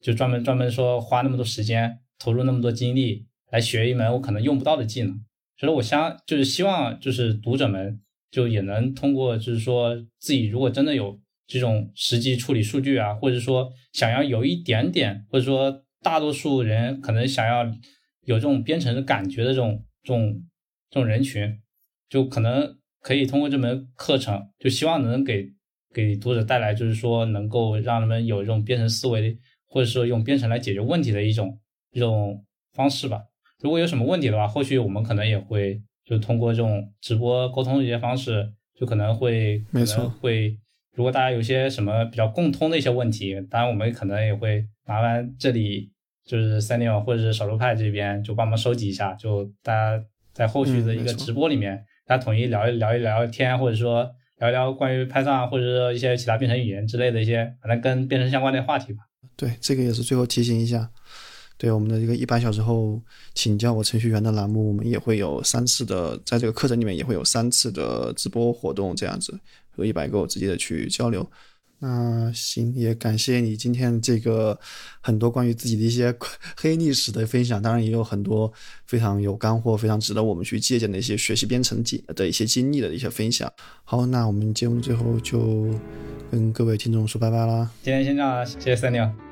[0.00, 5.24] 就专门专门说花那么多时间，投入那么多精力来学一门我可能用不到的技能。
[5.58, 8.00] 所以，我相就是希望就是读者们
[8.30, 17.64] 就也能通过，就是说自己如果真的有这种实际处理数据啊，或者说想要有一点点，或者说大多数人可能想要
[18.24, 20.42] 有这种编程的感觉的这种这种
[20.90, 21.60] 这种人群，
[22.08, 22.76] 就可能。
[23.08, 25.50] 可以通过这门课程，就希望能给
[25.94, 29.34] 给读者带来，就是说能够让他们有这种编程思维，
[29.66, 31.58] 或者说用编程来解决问题的一种
[31.92, 32.44] 一种
[32.74, 33.22] 方式吧。
[33.62, 38.46] 如果有什么问题的话，后续我们可能也会就通过这种直播沟通的一些方式，
[38.78, 40.58] 就可能会没错会。
[40.94, 45.90] 如果大家有些什么比较共通的一些问题，当然我们可能也会麻烦这里
[46.26, 50.04] 就是三六或者是少数派这边就帮忙收集一下，就大家
[50.34, 51.82] 在后续的一个直播里面。
[52.08, 59.00] 大家统一聊一聊一聊天，或者说聊一聊关于 Python 或者说一些其他编程语言之类的一些，反正跟编程相关的话题吧。
[59.36, 60.88] 对，这个也是最后提醒一下。
[61.58, 62.98] 对我们的这个一百小时后
[63.34, 69.38] 请教我程序员的栏目，我们也会有三次的，在这个课程里面也会有三次的直播活动，这样子
[69.70, 71.30] 和一百个直接的去交流。
[71.80, 74.58] 那行，也感谢你今天这个
[75.00, 76.14] 很多关于自己的一些
[76.60, 78.52] 黑历史的分享，当然也有很多
[78.86, 83.52] 非常有干货、非常值得我们去借鉴的一些学习编程经的一些经历的一些分享。
[83.84, 85.68] 好，那我们节目最后就
[86.30, 87.70] 跟各位听众说拜拜啦。
[87.82, 89.27] 今天先这样，谢谢三牛。